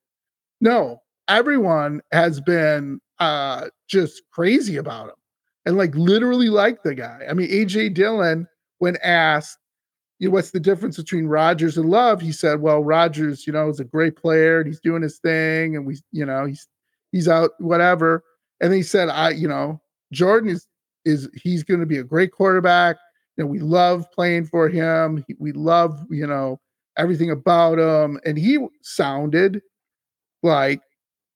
[0.61, 5.15] No, everyone has been uh just crazy about him
[5.65, 7.25] and like literally like the guy.
[7.29, 8.47] I mean, AJ Dillon,
[8.79, 9.57] when asked,
[10.19, 12.21] you know, what's the difference between Rodgers and Love?
[12.21, 15.75] He said, Well, Rodgers, you know, is a great player and he's doing his thing,
[15.75, 16.67] and we, you know, he's
[17.11, 18.23] he's out, whatever.
[18.61, 19.81] And he said, I, you know,
[20.11, 20.67] Jordan is
[21.05, 22.97] is he's going to be a great quarterback.
[23.37, 25.23] You know, we love playing for him.
[25.37, 26.59] We love, you know,
[26.97, 28.19] everything about him.
[28.25, 29.61] And he sounded
[30.43, 30.81] like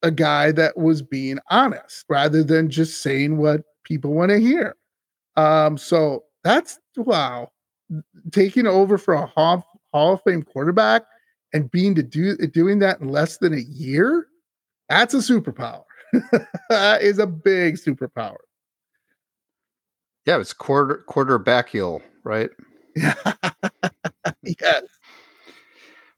[0.02, 4.76] a guy that was being honest rather than just saying what people want to hear.
[5.38, 7.52] Um, so that's wow,
[8.32, 11.04] taking over for a Hall, Hall of Fame quarterback
[11.54, 14.28] and being to do doing that in less than a year,
[14.90, 15.84] that's a superpower.
[16.70, 18.38] that is a big superpower.
[20.26, 22.50] Yeah, it's quarter quarterback heel, right?
[22.96, 24.84] yes.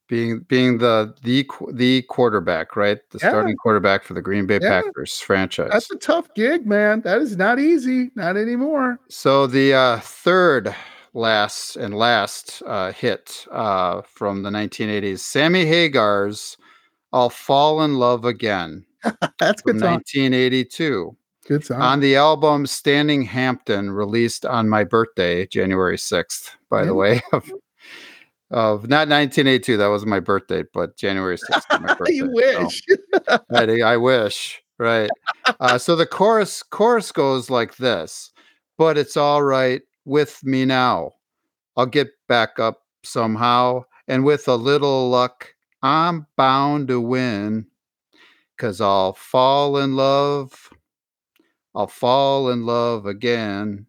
[0.07, 2.99] Being being the the the quarterback, right?
[3.09, 3.29] The Yeah.
[3.29, 4.81] starting quarterback for the Green Bay Yeah.
[4.83, 5.69] Packers franchise.
[5.71, 7.01] That's a tough gig, man.
[7.01, 8.11] That is not easy.
[8.15, 8.99] Not anymore.
[9.09, 10.75] So the uh, third
[11.15, 16.55] last and last uh, hit uh, from the 1980s, Sammy Hagar's
[17.11, 18.85] "I'll Fall in Love Again"
[19.39, 19.93] That's good song.
[19.93, 21.81] 1982 Good song.
[21.81, 26.49] on the album "Standing Hampton," released on my birthday, January 6th.
[26.69, 26.85] By Yeah.
[26.85, 27.43] the way, of,
[28.51, 31.81] of not 1982, that was my birthday, but January 6th.
[31.81, 32.13] my birthday.
[32.13, 32.31] you so-
[32.63, 32.81] wish.
[33.51, 34.61] I, I wish.
[34.77, 35.09] Right.
[35.61, 38.31] Uh, so the chorus chorus goes like this,
[38.77, 41.13] but it's all right with me now.
[41.77, 47.67] I'll get back up somehow, and with a little luck, I'm bound to win.
[48.57, 50.69] Cause I'll fall in love.
[51.75, 53.85] I'll fall in love again.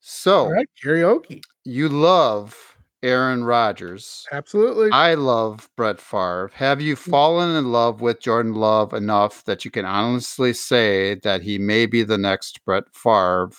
[0.00, 1.42] So right, karaoke.
[1.64, 2.56] you love
[3.02, 4.26] Aaron Rodgers.
[4.32, 4.90] Absolutely.
[4.90, 6.50] I love Brett Favre.
[6.54, 11.42] Have you fallen in love with Jordan Love enough that you can honestly say that
[11.42, 13.50] he may be the next Brett Favre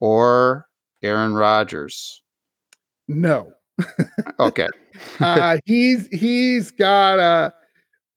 [0.00, 0.68] or
[1.02, 2.22] Aaron Rodgers?
[3.08, 3.52] no.
[4.40, 4.68] Okay.
[5.20, 7.52] uh, he's he's got a.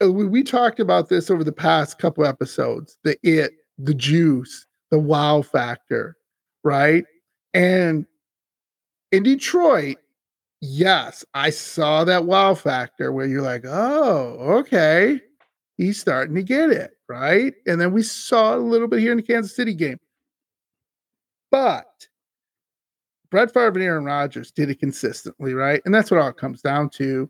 [0.05, 2.97] uh, We, we talked about this over the past couple episodes.
[3.03, 6.17] The it, the juice, the wow factor,
[6.63, 7.05] right?
[7.53, 8.05] And
[9.11, 9.97] in Detroit,
[10.61, 15.19] yes, I saw that wow factor where you're like, oh, okay,
[15.77, 17.53] he's starting to get it, right?
[17.65, 19.99] And then we saw a little bit here in the Kansas City game,
[21.49, 21.85] but
[23.31, 25.81] Brett Favre and Aaron Rodgers did it consistently, right?
[25.85, 27.29] And that's what all it comes down to.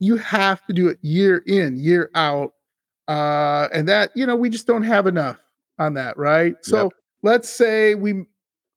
[0.00, 2.54] You have to do it year in, year out.
[3.06, 5.38] Uh, and that, you know, we just don't have enough
[5.78, 6.54] on that, right?
[6.62, 6.92] So Yep.
[7.22, 8.24] let's say we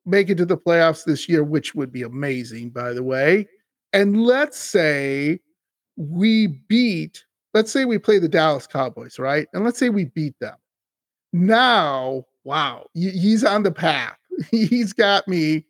[0.06, 3.48] make it to the playoffs this year, which would be amazing, by the way.
[3.94, 5.40] And let's say
[5.98, 7.24] we beat,
[7.54, 9.48] let's say we play the Dallas Cowboys, right?
[9.54, 10.56] And let's say we beat them.
[11.34, 14.18] Now, wow, he's on the path.
[14.52, 15.66] He's got me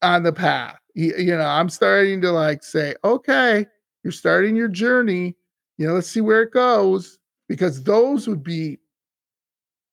[0.00, 0.78] on the path.
[0.94, 3.66] He- you know, I'm starting to like say, okay,
[4.04, 5.36] you're starting your journey.
[5.76, 7.18] You know, let's see where it goes
[7.48, 8.78] because those would be,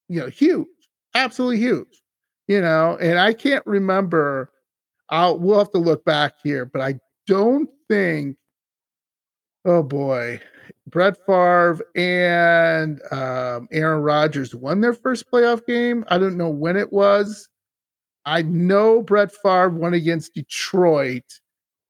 [0.10, 0.68] you know, huge,
[1.20, 2.02] absolutely huge.
[2.48, 4.52] You know, and I can't remember.
[5.10, 8.38] I'll we'll have to look back here, but I don't think.
[9.66, 10.40] Oh boy,
[10.88, 16.06] Brett Favre and um, Aaron Rodgers won their first playoff game.
[16.08, 17.48] I don't know when it was.
[18.26, 21.24] I know Brett Favre won against Detroit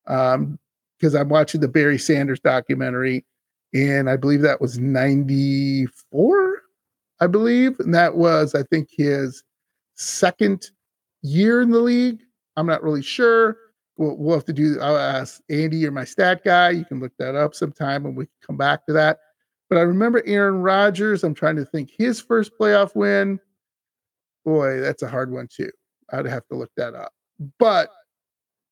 [0.08, 0.60] um,
[0.98, 3.26] because I'm watching the Barry Sanders documentary,
[3.74, 6.49] and I believe that was '94.
[7.22, 9.44] I believe, and that was I think his
[9.96, 10.72] second
[11.22, 12.22] year in the league.
[12.56, 13.58] I'm not really sure.
[13.98, 14.80] We'll, we'll have to do.
[14.80, 16.72] I'll ask Andy or my stat guy.
[16.72, 19.20] You can look that up sometime, and we can come back to that.
[19.70, 21.24] But I remember Aaron Rodgers.
[21.24, 23.40] I'm trying to think his first playoff win.
[24.46, 25.72] Boy, that's a hard one too.
[26.12, 27.14] I'd have to look that up.
[27.60, 27.90] But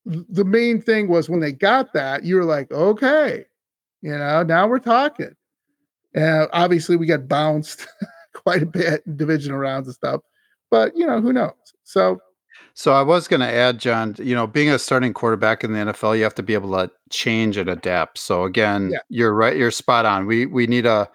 [0.04, 3.44] the main thing was when they got that, you were like, okay,
[4.02, 5.34] you know, now we're talking.
[6.14, 7.86] And obviously, we got bounced
[8.48, 10.20] quite a bit in divisional rounds and stuff.
[10.70, 11.52] But you know, who knows?
[11.84, 12.18] So
[12.74, 15.78] So I was going to add, John, you know, being a starting quarterback in the
[15.80, 18.18] NFL, you have to be able to change and adapt.
[18.18, 18.98] So again, Yeah.
[19.08, 19.56] you're right.
[19.56, 20.26] You're spot on.
[20.26, 21.08] We we need a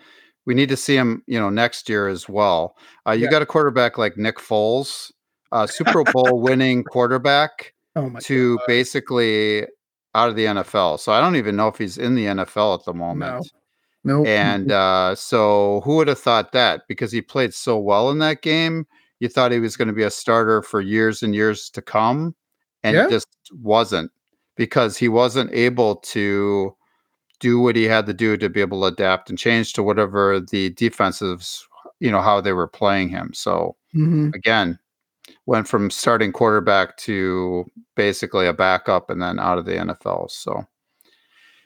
[0.46, 2.76] we need to see him, you know, next year as well.
[3.08, 3.32] Uh, you Yeah.
[3.32, 5.12] got a quarterback like Nick Foles,
[5.54, 9.66] uh, Super Bowl winning quarterback oh to God, basically
[10.16, 11.00] out of the NFL.
[11.00, 13.32] So I don't even know if he's in the NFL at the moment.
[13.36, 13.42] no,
[14.26, 16.88] And uh, so, who would have thought that?
[16.88, 18.86] Because he played so well in that game,
[19.20, 22.36] you thought he was going to be a starter for years and years to come,
[22.84, 23.08] and Yeah.
[23.10, 23.28] just
[23.62, 24.12] wasn't
[24.58, 26.76] because he wasn't able to
[27.40, 30.40] do what he had to do to be able to adapt and change to whatever
[30.40, 31.62] the defensives,
[32.00, 33.32] you know, how they were playing him.
[33.34, 34.34] So Mhm.
[34.36, 34.80] again,
[35.48, 40.30] went from starting quarterback to basically a backup and then out of the NFL.
[40.30, 40.66] So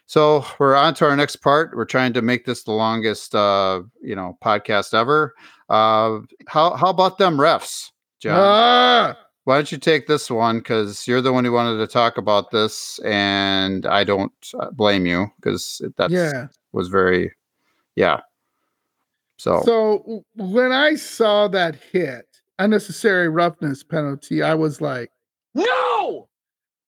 [0.08, 1.76] so we're on to our next part.
[1.76, 5.36] We're trying to make this the longest uh, you know, podcast ever.
[5.70, 8.40] Uh how how about them refs, John?
[8.40, 12.18] Ah, Why don't you take this one because you're the one who wanted to talk
[12.18, 16.48] about this, and I don't uh, blame you because that yeah.
[16.74, 17.34] was very,
[17.96, 18.20] yeah.
[19.38, 22.26] So, So when I saw that hit,
[22.60, 25.12] unnecessary roughness penalty, I was like,
[25.54, 25.87] no.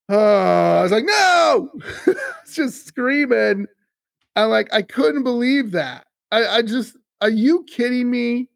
[0.09, 1.69] Oh, I was like, no,
[2.43, 3.67] It's just screaming.
[4.35, 6.05] I'm like, I couldn't believe that.
[6.31, 8.47] I, I just, are you kidding me?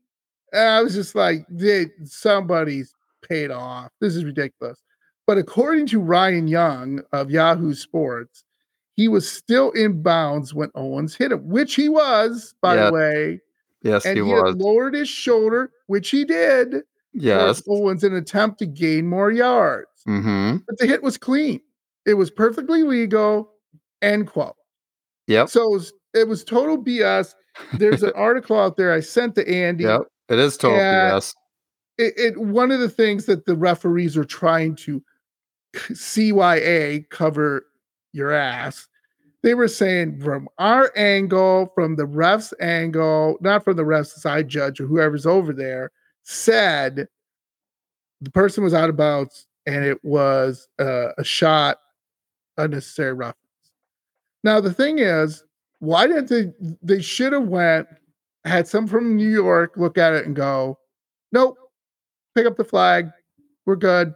[0.52, 2.94] And I was just like, dude, somebody's
[3.28, 3.92] paid off.
[4.00, 4.80] This is ridiculous.
[5.26, 8.44] But according to Ryan Young of Yahoo Sports,
[8.96, 12.86] he was still in bounds when Owens hit him, which he was, by Yeah.
[12.88, 13.42] the way
[13.82, 14.52] yes, and he he, was.
[14.52, 16.84] had lowered his shoulder, which he did,
[17.14, 17.64] Yes.
[17.68, 19.88] Owens in an attempt to gain more yards.
[20.08, 20.58] Mm-hmm.
[20.68, 21.62] But the hit was clean.
[22.06, 23.52] It was perfectly legal.
[24.02, 24.56] End quote.
[25.28, 25.50] Yep.
[25.50, 27.34] So it was, it was total BS.
[27.74, 29.86] There's an article out there I sent to Andy.
[29.86, 30.02] Yep.
[30.30, 31.34] It is total BS.
[31.98, 35.02] It, it one of the things that the referees are trying to
[35.76, 37.66] CYA cover
[38.14, 38.88] your ass.
[39.44, 44.48] They were saying from our angle, from the ref's angle, not from the ref's side
[44.48, 45.92] judge or whoever's over there,
[46.24, 47.08] said
[48.22, 51.80] the person was out of bounds and it was uh, a shot,
[52.58, 53.38] unnecessary roughness.
[54.44, 55.44] Now the thing is,
[55.80, 56.52] why didn't they?
[56.82, 57.88] They should have went
[58.46, 60.78] had some from New York look at it and go,
[61.32, 61.58] nope,
[62.36, 63.10] pick up the flag,
[63.66, 64.14] we're good.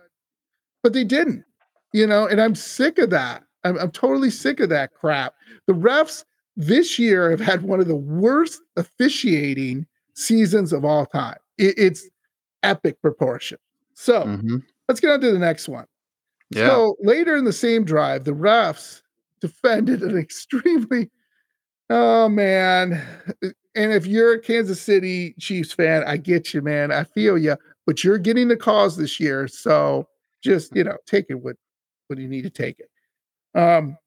[0.84, 1.43] But they didn't,
[1.93, 3.43] you know, and I'm sick of that.
[3.64, 5.34] I'm, I'm totally sick of that crap.
[5.66, 6.24] The refs
[6.56, 11.38] this year have had one of the worst officiating seasons of all time.
[11.58, 12.08] It- it's
[12.64, 13.58] epic proportion.
[13.93, 15.85] So hmm let's get on to the next one.
[16.49, 16.67] Yeah.
[16.67, 19.01] So later in the same drive, the refs
[19.41, 21.09] defended an extremely,
[21.89, 23.03] oh man.
[23.75, 26.91] And if you're a Kansas City Chiefs fan, I get you, man.
[26.91, 29.47] I feel you, but you're getting the calls this year.
[29.47, 30.07] So
[30.41, 31.57] just, you know, take it with
[32.07, 32.89] what you need to take it.
[33.59, 33.97] Um,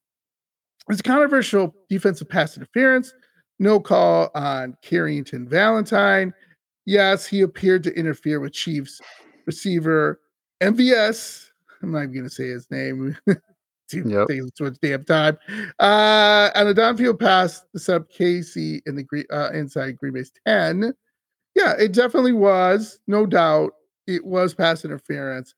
[0.89, 3.13] it's a controversial defensive pass interference.
[3.59, 6.33] No call on Carrington Valentine.
[6.87, 9.01] Yes, he appeared to interfere with Chiefs
[9.47, 10.19] receiver
[10.61, 11.47] MVS.
[11.83, 13.17] I'm not even going to say his name.
[13.93, 14.29] Yep.
[14.29, 15.37] takes too much damn time.
[15.81, 20.13] Uh, and a downfield pass to set up Kelce in the Green, uh, inside Green
[20.13, 20.95] Bay's 10.
[21.57, 23.73] Yeah, it definitely was, no doubt.
[24.07, 25.57] It was pass interference,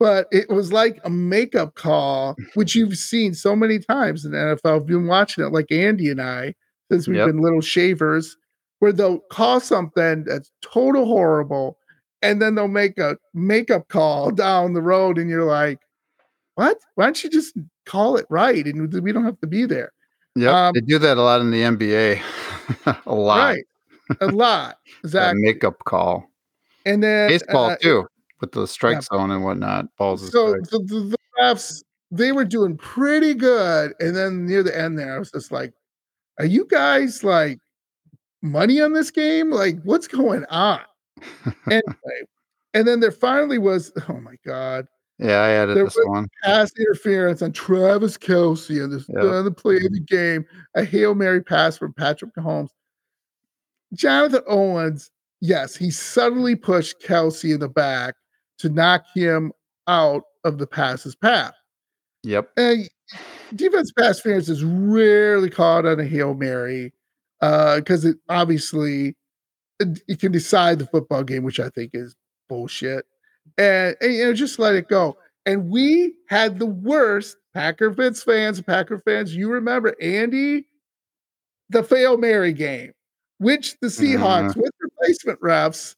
[0.00, 4.38] but it was like a makeup call, which you've seen so many times in the
[4.38, 4.76] NFL.
[4.76, 6.54] I've been watching it like Andy and I
[6.90, 7.26] since we've Yep.
[7.26, 8.34] been little shavers,
[8.78, 11.76] where they'll call something that's total horrible,
[12.24, 15.78] and then they'll make a makeup call down the road, and you're like,
[16.54, 16.78] what?
[16.94, 17.56] Why don't you just
[17.86, 18.64] call it right?
[18.66, 19.92] And we don't have to be there.
[20.34, 22.20] yeah um, they do that a lot in the NBA.
[23.06, 23.54] a lot.
[23.54, 23.64] Right.
[24.20, 24.78] A lot.
[25.02, 25.42] That Exactly.
[25.42, 26.24] makeup call.
[26.86, 28.06] and then Baseball uh, too,
[28.40, 29.00] with the strike yeah.
[29.00, 29.86] zone and whatnot.
[29.98, 34.78] Balls so the, the, the refs they were doing pretty good and then near the
[34.78, 35.72] end there i was just like
[36.38, 37.58] are you guys like
[38.40, 40.80] money on this game like what's going on
[41.66, 41.82] anyway
[42.74, 44.86] and then there finally was oh my god
[45.18, 46.28] Yeah, I added there this was- one.
[46.42, 49.24] pass interference on travis kelce on this Yep.
[49.24, 50.44] other play of the game
[50.74, 52.70] a hail mary pass from patrick mahomes
[53.92, 55.10] jonathan owens
[55.40, 58.14] yes he suddenly pushed kelce in the back
[58.58, 59.52] to knock him
[59.86, 61.54] out of the passes path
[62.24, 62.50] Yep.
[62.56, 62.88] and
[63.54, 66.92] defense pass interference is rarely called on a hail mary
[67.42, 69.14] uh, because it obviously
[69.80, 72.14] it, it can decide the football game, which I think is
[72.48, 73.06] bullshit.
[73.58, 75.16] And, and, you know, just let it go.
[75.46, 79.34] And we had the worst Packer Fitz fans, Packer fans.
[79.36, 80.66] You remember Andy,
[81.70, 82.92] the fail Mary game,
[83.38, 84.60] which the Seahawks mm-hmm.
[84.60, 85.94] with replacement refs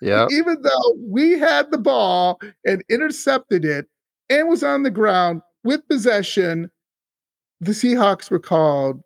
[0.00, 0.26] Yeah.
[0.30, 3.86] even though we had the ball and intercepted it
[4.28, 6.70] and was on the ground with possession,
[7.60, 9.02] the Seahawks were called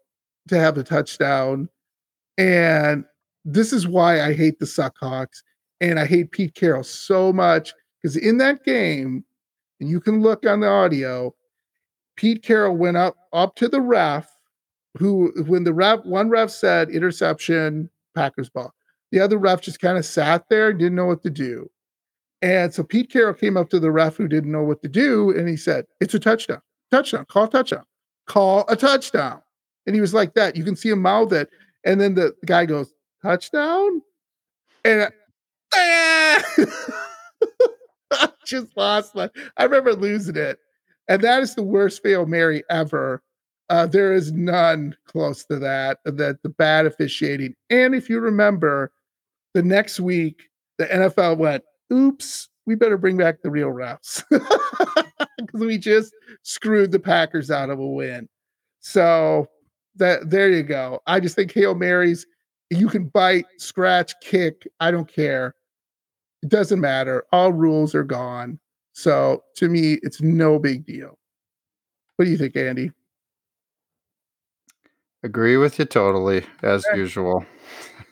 [0.48, 1.68] to have a touchdown.
[2.38, 3.04] And
[3.46, 5.42] this is why I hate the Suckhawks
[5.80, 7.72] and I hate Pete Carroll so much
[8.02, 9.24] because in that game,
[9.80, 11.34] and you can look on the audio,
[12.16, 14.28] Pete Carroll went up up to the ref,
[14.98, 18.74] who when the ref one ref said interception, Packers ball.
[19.12, 21.70] The other ref just kind of sat there, didn't know what to do.
[22.42, 25.30] And so Pete Carroll came up to the ref who didn't know what to do,
[25.30, 26.60] and he said, It's a touchdown.
[26.90, 27.26] Touchdown.
[27.28, 27.84] Call touchdown.
[28.26, 29.40] Call a touchdown.
[29.86, 30.56] And he was like that.
[30.56, 31.48] You can see him mouth it.
[31.84, 32.92] And then the guy goes,
[33.26, 34.02] touchdown?
[34.84, 35.10] And
[35.74, 36.68] I,
[38.44, 40.58] just lost my, I remember losing it.
[41.08, 43.22] And that is the worst fail Mary ever.
[43.68, 47.54] Uh, there is none close to that, that the bad officiating.
[47.68, 48.92] And if you remember,
[49.54, 50.42] the next week,
[50.78, 54.22] the NFL went, oops, we better bring back the real refs.
[55.38, 56.12] Because we just
[56.42, 58.26] screwed the Packers out of a win.
[58.80, 59.46] So
[59.96, 61.00] that there you go.
[61.06, 62.26] I just think Hail Marys,
[62.70, 64.66] you can bite, scratch, kick.
[64.80, 65.54] I don't care.
[66.42, 67.24] It doesn't matter.
[67.32, 68.58] All rules are gone.
[68.92, 71.18] So to me, it's no big deal.
[72.16, 72.90] What do you think, Andy?
[75.22, 76.98] Agree with you totally, as okay.
[76.98, 77.44] usual.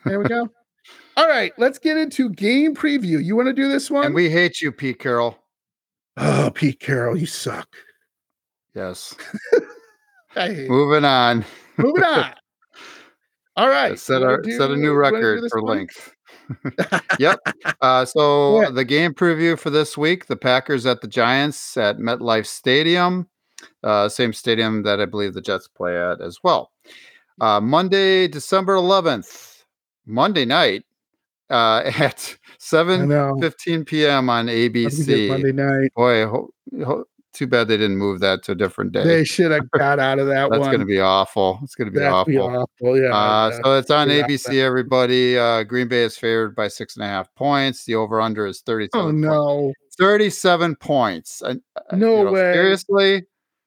[0.04, 0.48] there we go.
[1.16, 3.24] All right, let's get into game preview.
[3.24, 4.06] You want to do this one?
[4.06, 5.38] And we hate you, Pete Carroll.
[6.16, 7.68] Oh, Pete Carroll, you suck.
[8.74, 9.14] Yes.
[10.36, 11.44] Moving on.
[11.76, 12.34] Moving on.
[13.56, 13.98] All right.
[13.98, 16.12] Set, a, do, set a new record for length.
[17.18, 17.38] yep.
[17.80, 18.70] Uh, so yeah.
[18.70, 23.28] the game preview for this week: the Packers at the Giants at MetLife Stadium,
[23.82, 26.72] uh, same stadium that I believe the Jets play at as well.
[27.40, 29.64] Uh, Monday, December 11th,
[30.06, 30.84] Monday night
[31.50, 34.30] uh, at 7 15 p.m.
[34.30, 35.28] on ABC.
[35.28, 35.92] Monday night.
[35.94, 36.50] Boy, ho-
[36.84, 37.04] ho-
[37.34, 39.04] too bad they didn't move that to a different day.
[39.04, 40.50] They should have got out of that one.
[40.50, 40.70] That's one.
[40.70, 41.58] going to be awful.
[41.62, 42.32] It's going to be awful.
[42.32, 43.00] Be awful.
[43.00, 43.14] Yeah.
[43.14, 44.60] Uh, so it's on ABC.
[44.60, 45.38] Everybody.
[45.38, 47.84] Uh, Green Bay is favored by six and a half points.
[47.84, 49.06] The over under is 37.
[49.06, 49.72] Oh no.
[49.98, 51.42] 37 points.
[51.42, 51.54] Uh,
[51.92, 52.52] no you know, way.
[52.52, 53.22] Seriously?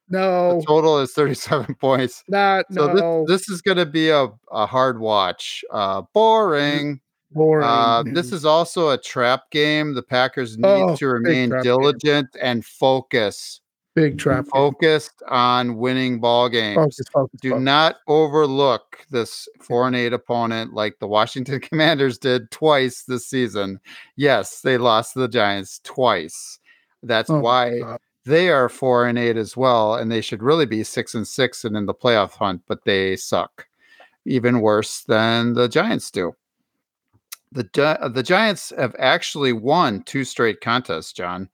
[0.10, 0.60] No.
[0.60, 2.24] The total is 37 points.
[2.28, 3.26] Not so no.
[3.28, 5.64] this, this is going to be a, a hard watch.
[5.72, 7.02] Uh, boring.
[7.36, 9.94] Uh, this is also a trap game.
[9.94, 12.42] The Packers need oh, to remain diligent game.
[12.42, 13.62] and focus.
[13.96, 14.46] Big trap.
[14.48, 15.30] Focused game.
[15.30, 16.76] on winning ball games.
[16.76, 17.64] Focus, focus, Do focus.
[17.64, 23.80] not overlook this four and eight opponent like the Washington Commanders did twice this season.
[24.16, 26.60] Yes, they lost to the Giants twice.
[27.04, 30.84] That's oh, why they are four and eight as well, and they should really be
[30.84, 33.68] six and six and in the playoff hunt, but they suck.
[34.26, 36.36] Even worse than the Giants do
[37.52, 41.50] the the Giants have actually won two straight contests, John.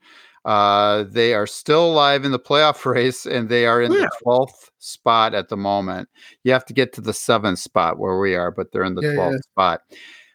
[0.46, 4.00] Uh, they are still alive in the playoff race, and they are in yeah.
[4.00, 6.10] the twelfth spot at the moment.
[6.44, 9.02] You have to get to the seventh spot where we are, but they're in the
[9.02, 9.52] twelfth yeah, yeah.
[9.52, 9.82] spot.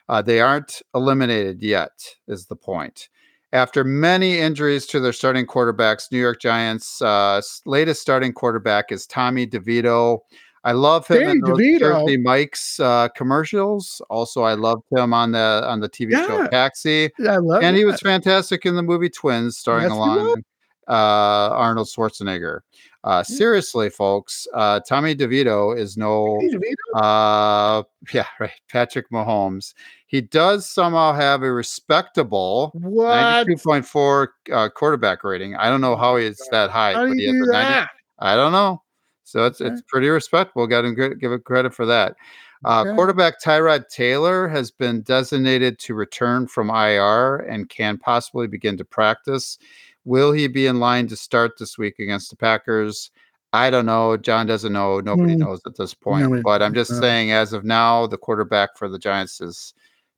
[0.09, 1.91] Uh, they aren't eliminated yet.
[2.27, 3.09] Is the point?
[3.53, 9.07] After many injuries to their starting quarterbacks, New York Giants' uh, latest starting quarterback is
[9.07, 10.19] Tommy DeVito.
[10.65, 11.79] I love him Danny in those DeVito.
[11.79, 14.03] Jersey Mike's uh, commercials.
[14.11, 16.27] Also, I loved him on the on the TV yeah.
[16.27, 17.11] show Taxi.
[17.27, 17.79] I love and that.
[17.79, 20.43] he was fantastic in the movie Twins, starring yes, along
[20.89, 22.61] uh, Arnold Schwarzenegger.
[23.05, 26.75] Uh, seriously, folks, uh, Tommy DeVito is no, DeVito?
[26.95, 27.83] Uh,
[28.13, 29.73] yeah, right, Patrick Mahomes.
[30.07, 35.55] He does somehow have a respectable what 92.4 uh, quarterback rating.
[35.55, 36.95] I don't know how he's that high.
[36.95, 37.71] How do you do that?
[37.71, 37.89] 90,
[38.19, 38.83] I don't know.
[39.29, 39.71] So it's okay.
[39.71, 40.67] it's pretty respectable.
[40.67, 42.17] Got to give it credit for that.
[42.65, 42.95] Uh, okay.
[42.95, 48.85] Quarterback Tyrod Taylor has been designated to return from IR and can possibly begin to
[48.85, 49.59] practice.
[50.05, 53.11] Will he be in line to start this week against the Packers?
[53.53, 54.17] I don't know.
[54.17, 55.01] John doesn't know.
[55.01, 55.39] Nobody mm.
[55.39, 56.43] knows at this point.
[56.43, 59.75] But I'm just saying, as of now, the quarterback for the Giants is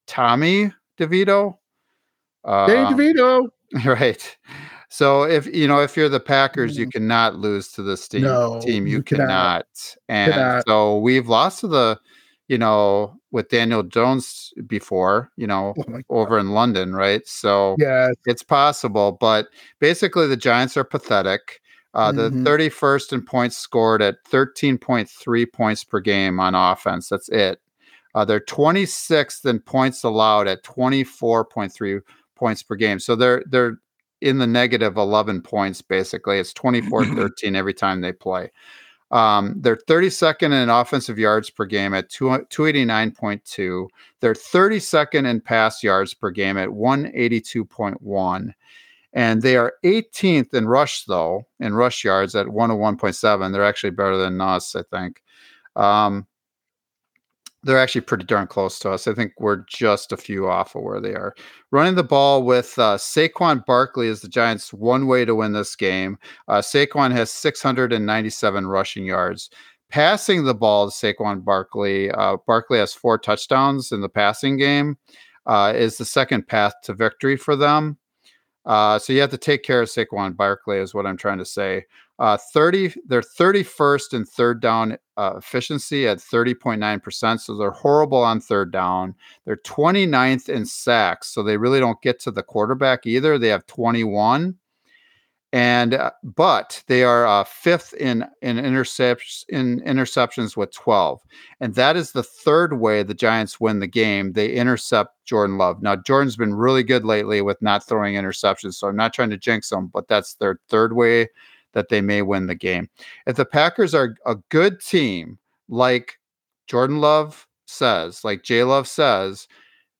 [0.06, 1.56] Tommy DeVito.
[2.44, 3.48] Uh, DeVito.
[3.84, 4.36] Right.
[4.90, 6.92] So if you know if you're the Packers, you mm.
[6.92, 8.22] cannot lose to this team.
[8.22, 9.28] No, team you, you cannot.
[9.28, 9.96] cannot.
[10.08, 10.64] And cannot.
[10.66, 12.00] so we've lost to the,
[12.48, 17.26] you know, with Daniel Jones before, you know, oh over in London, right?
[17.26, 19.12] So yeah, it's possible.
[19.12, 19.46] But
[19.78, 21.60] basically, the Giants are pathetic.
[21.94, 22.42] Uh, mm-hmm.
[22.42, 27.08] The 31st in points scored at 13.3 points per game on offense.
[27.08, 27.60] That's it.
[28.14, 32.00] Uh, they're 26th in points allowed at 24.3
[32.34, 32.98] points per game.
[32.98, 33.78] So they're they're
[34.20, 36.38] in the negative 11 points basically.
[36.38, 38.50] It's 24 13 every time they play.
[39.10, 43.88] Um, they're 32nd in offensive yards per game at 289.2
[44.20, 48.52] they're 32nd in pass yards per game at 182.1
[49.12, 54.16] and they are 18th in rush though in rush yards at 101.7 they're actually better
[54.16, 55.24] than us i think.
[55.74, 56.26] Um,
[57.62, 59.06] they're actually pretty darn close to us.
[59.06, 61.34] I think we're just a few off of where they are.
[61.70, 65.76] Running the ball with uh, Saquon Barkley is the Giants' one way to win this
[65.76, 66.18] game.
[66.48, 69.50] Uh, Saquon has 697 rushing yards.
[69.90, 74.96] Passing the ball to Saquon Barkley, uh, Barkley has four touchdowns in the passing game.
[75.46, 77.98] Uh, is the second path to victory for them.
[78.66, 81.44] Uh, so you have to take care of Saquon Barkley, is what I'm trying to
[81.44, 81.86] say.
[82.18, 87.40] Uh, 30, they're 31st in third down uh, efficiency at 30.9%.
[87.40, 89.14] So they're horrible on third down.
[89.46, 91.28] They're 29th in sacks.
[91.28, 93.38] So they really don't get to the quarterback either.
[93.38, 94.54] They have 21
[95.52, 101.20] and uh, but they are uh, fifth in in interceptions in interceptions with 12
[101.60, 104.32] and that is the third way the giants win the game.
[104.32, 105.82] They intercept jordan love.
[105.82, 109.36] Now jordan's been really good lately with not throwing interceptions so i'm not trying to
[109.36, 111.28] jinx them but that's their third way
[111.72, 112.88] that they may win the game.
[113.26, 116.18] If the packers are a good team like
[116.68, 119.48] jordan love says like j love says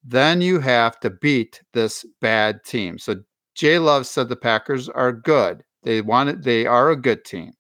[0.05, 2.99] then you have to beat this bad team.
[2.99, 3.17] So
[3.61, 5.63] Jay Love said the Packers are good.
[5.83, 7.53] They want it, they are a good team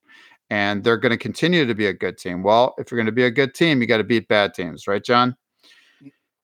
[0.49, 2.43] and they're going to continue to be a good team.
[2.43, 4.89] Well, if you're going to be a good team, you got to beat bad teams,
[4.89, 5.37] right, John?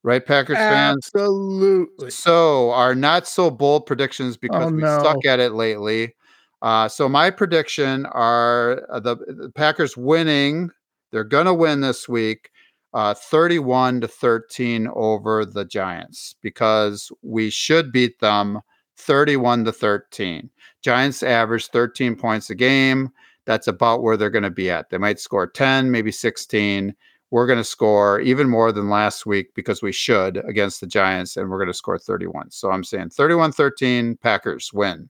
[0.03, 1.11] Right, Packers fans?
[1.15, 2.11] Absolutely.
[2.11, 5.03] So, our not so bold predictions because Oh, we no.
[5.03, 6.15] suck at it lately.
[6.61, 10.69] Uh, so, my prediction are uh, the, the Packers winning.
[11.12, 12.51] They're going to win this week.
[12.93, 18.61] Uh, 31 to 13 over the Giants because we should beat them
[18.97, 20.51] 31 to 13.
[20.82, 23.10] Giants average 13 points a game.
[23.44, 24.90] That's about where they're going to be at.
[24.90, 26.94] They might score 10, maybe 16.
[27.31, 31.36] We're going to score even more than last week because we should against the Giants,
[31.36, 32.51] and we're going to score 31.
[32.51, 35.09] So I'm saying 31 13, Packers win.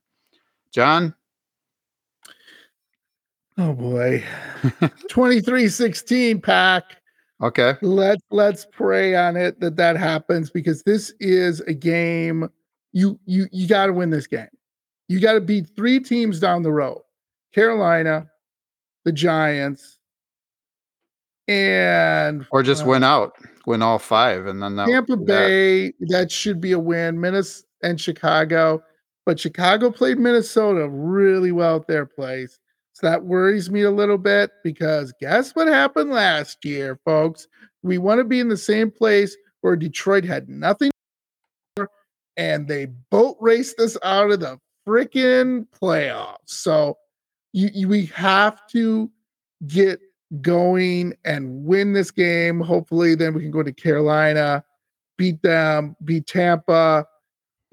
[0.72, 1.14] John?
[3.58, 4.22] Oh boy.
[5.10, 6.96] 23-16 pack.
[7.42, 7.74] Okay.
[7.82, 12.48] Let's let's pray on it that that happens because this is a game
[12.96, 14.48] you you you got to win this game.
[15.08, 17.02] You got to beat three teams down the road.
[17.54, 18.26] Carolina,
[19.04, 19.98] the Giants,
[21.46, 23.34] and Or just uh, win out,
[23.66, 27.20] win all five, and then that, Tampa that- Bay, that should be a win.
[27.20, 28.82] Minnesota and Chicago,
[29.26, 32.58] but Chicago played Minnesota really well at their place.
[32.94, 37.46] So that worries me a little bit because guess what happened last year, folks?
[37.82, 40.90] We want to be in the same place where Detroit had nothing
[42.36, 46.36] and they boat raced us out of the freaking playoffs.
[46.46, 46.98] So
[47.52, 49.10] you, you we have to
[49.66, 50.00] get
[50.40, 52.60] going and win this game.
[52.60, 54.64] Hopefully, then we can go to Carolina,
[55.16, 57.06] beat them, beat Tampa.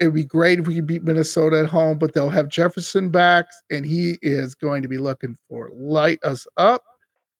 [0.00, 3.10] It would be great if we could beat Minnesota at home, but they'll have Jefferson
[3.10, 6.82] back, and he is going to be looking for light us up.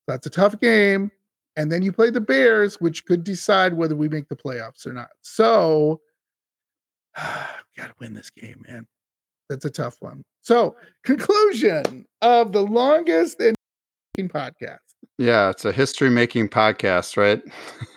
[0.06, 1.10] That's a tough game.
[1.56, 4.92] And then you play the Bears, which could decide whether we make the playoffs or
[4.92, 5.10] not.
[5.22, 6.00] So,
[7.16, 8.86] got to win this game, man.
[9.48, 10.22] That's a tough one.
[10.42, 13.56] So, conclusion of the longest and
[14.18, 14.78] podcast.
[15.18, 17.42] yeah, it's a history making podcast, right?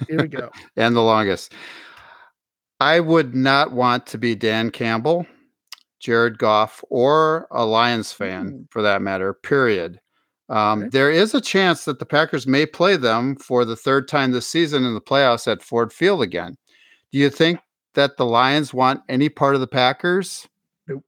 [0.07, 0.49] Here we go.
[0.77, 1.53] and the longest.
[2.79, 5.25] I would not want to be Dan Campbell,
[5.99, 8.65] Jared Goff, or a Lions fan Mm.
[8.71, 9.99] for that matter, period.
[10.49, 10.89] Um, Okay.
[10.89, 14.47] There is a chance that the Packers may play them for the third time this
[14.47, 16.55] season in the playoffs at Ford Field again.
[17.11, 17.59] Do you think
[17.97, 20.47] that the Lions want any part of the Packers?
[20.87, 21.03] Nope.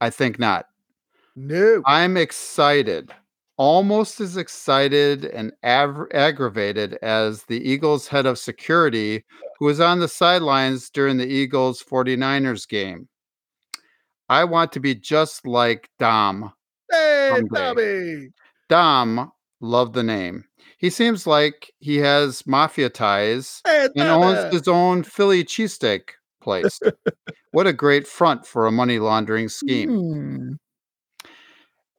[0.00, 0.66] I think not.
[1.34, 1.82] No.
[1.86, 3.10] I'm excited,
[3.56, 9.24] almost as excited and av- aggravated as the Eagles head of security
[9.58, 13.08] who was on the sidelines during the Eagles 49ers game.
[14.28, 16.52] I want to be just like Dom.
[16.90, 17.48] Hey, someday.
[17.50, 18.28] Bobby.
[18.68, 20.44] Dom, love the name.
[20.76, 26.10] He seems like he has mafia ties Hey, and owns his own Philly cheesesteak
[26.48, 26.80] place.
[27.52, 29.90] what a great front for a money laundering scheme.
[29.90, 30.52] Hmm.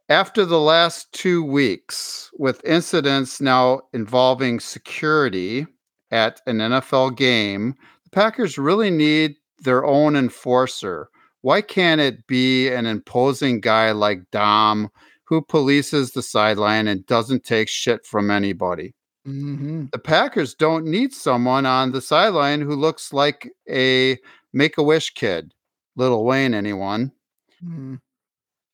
[0.09, 5.67] after the last two weeks, with incidents now involving security
[6.09, 11.09] at an NFL game, the Packers really need their own enforcer.
[11.41, 14.89] Why can't it be an imposing guy like Dom
[15.25, 18.95] who polices the sideline and doesn't take shit from anybody?
[19.27, 19.91] Mhm.
[19.91, 24.17] The Packers don't need someone on the sideline who looks like a
[24.53, 25.53] make a wish kid.
[25.95, 27.11] Little Wayne, anyone?
[27.63, 27.99] Mhm.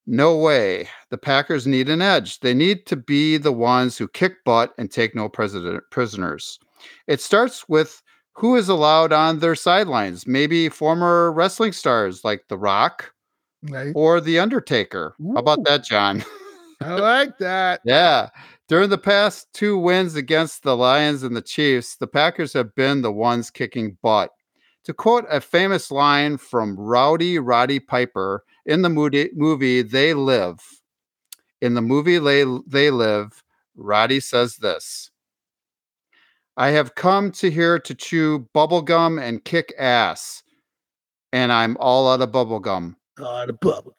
[0.08, 0.88] No way.
[1.10, 2.40] The Packers need an edge.
[2.40, 6.60] They need to be the ones who kick butt and take no president, prisoners.
[7.08, 8.02] It starts with
[8.34, 10.28] who is allowed on their sidelines.
[10.28, 13.12] Maybe former wrestling stars like The Rock
[13.64, 13.94] Right.
[13.96, 15.16] or The Undertaker.
[15.34, 16.24] How about that, John?
[16.82, 17.82] I like that.
[17.86, 18.30] yeah.
[18.68, 23.02] During the past two wins against the Lions and the Chiefs, the Packers have been
[23.02, 24.30] the ones kicking butt.
[24.86, 30.60] To quote a famous line from Rowdy Roddy Piper in the movie, movie They Live,
[31.62, 33.44] in the movie They, they Live,
[33.76, 35.10] Roddy says this
[36.56, 40.44] I have come to here to chew bubblegum and kick ass,
[41.34, 42.96] and I'm all out of bubblegum.
[43.20, 43.96] Oh, the bubble.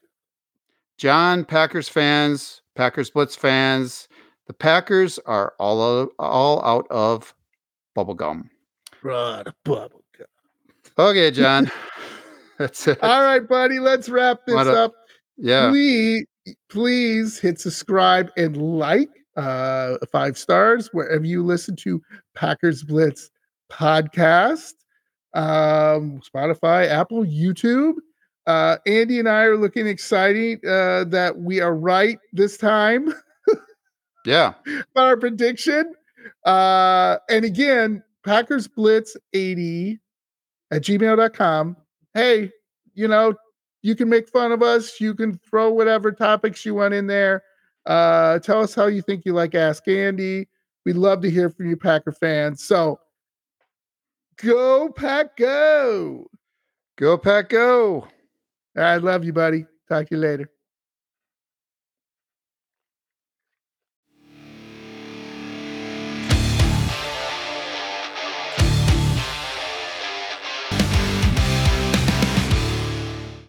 [0.98, 4.08] John, Packers fans, Packers Blitz fans,
[4.46, 7.34] the Packers are all out, all out of
[7.96, 8.48] bubblegum.
[9.02, 10.02] The bubble.
[10.98, 11.70] Okay, John.
[12.58, 13.02] That's it.
[13.02, 13.78] All right, buddy.
[13.78, 14.92] Let's wrap this a- up.
[15.36, 15.68] Yeah.
[15.70, 16.24] Please,
[16.70, 22.00] please hit subscribe and like uh five stars wherever you listen to
[22.34, 23.30] Packers Blitz
[23.70, 24.72] podcast.
[25.34, 27.94] Um, Spotify, Apple, YouTube.
[28.46, 33.12] Uh, Andy and I are looking excited uh, that we are right this time.
[34.24, 34.54] Yeah.
[34.66, 35.92] about our prediction.
[36.44, 40.00] Uh, and again, Packers Blitz 80
[40.70, 41.76] at gmail.com.
[42.14, 42.50] Hey,
[42.94, 43.34] you know,
[43.82, 45.00] you can make fun of us.
[45.00, 47.42] You can throw whatever topics you want in there.
[47.84, 50.48] Uh, tell us how you think you like Ask Andy.
[50.84, 52.64] We'd love to hear from you, Packer fans.
[52.64, 52.98] So
[54.36, 56.26] go, Pack, go.
[56.96, 58.08] Go, Pack, go.
[58.76, 59.66] I love you, buddy.
[59.88, 60.50] Talk to you later.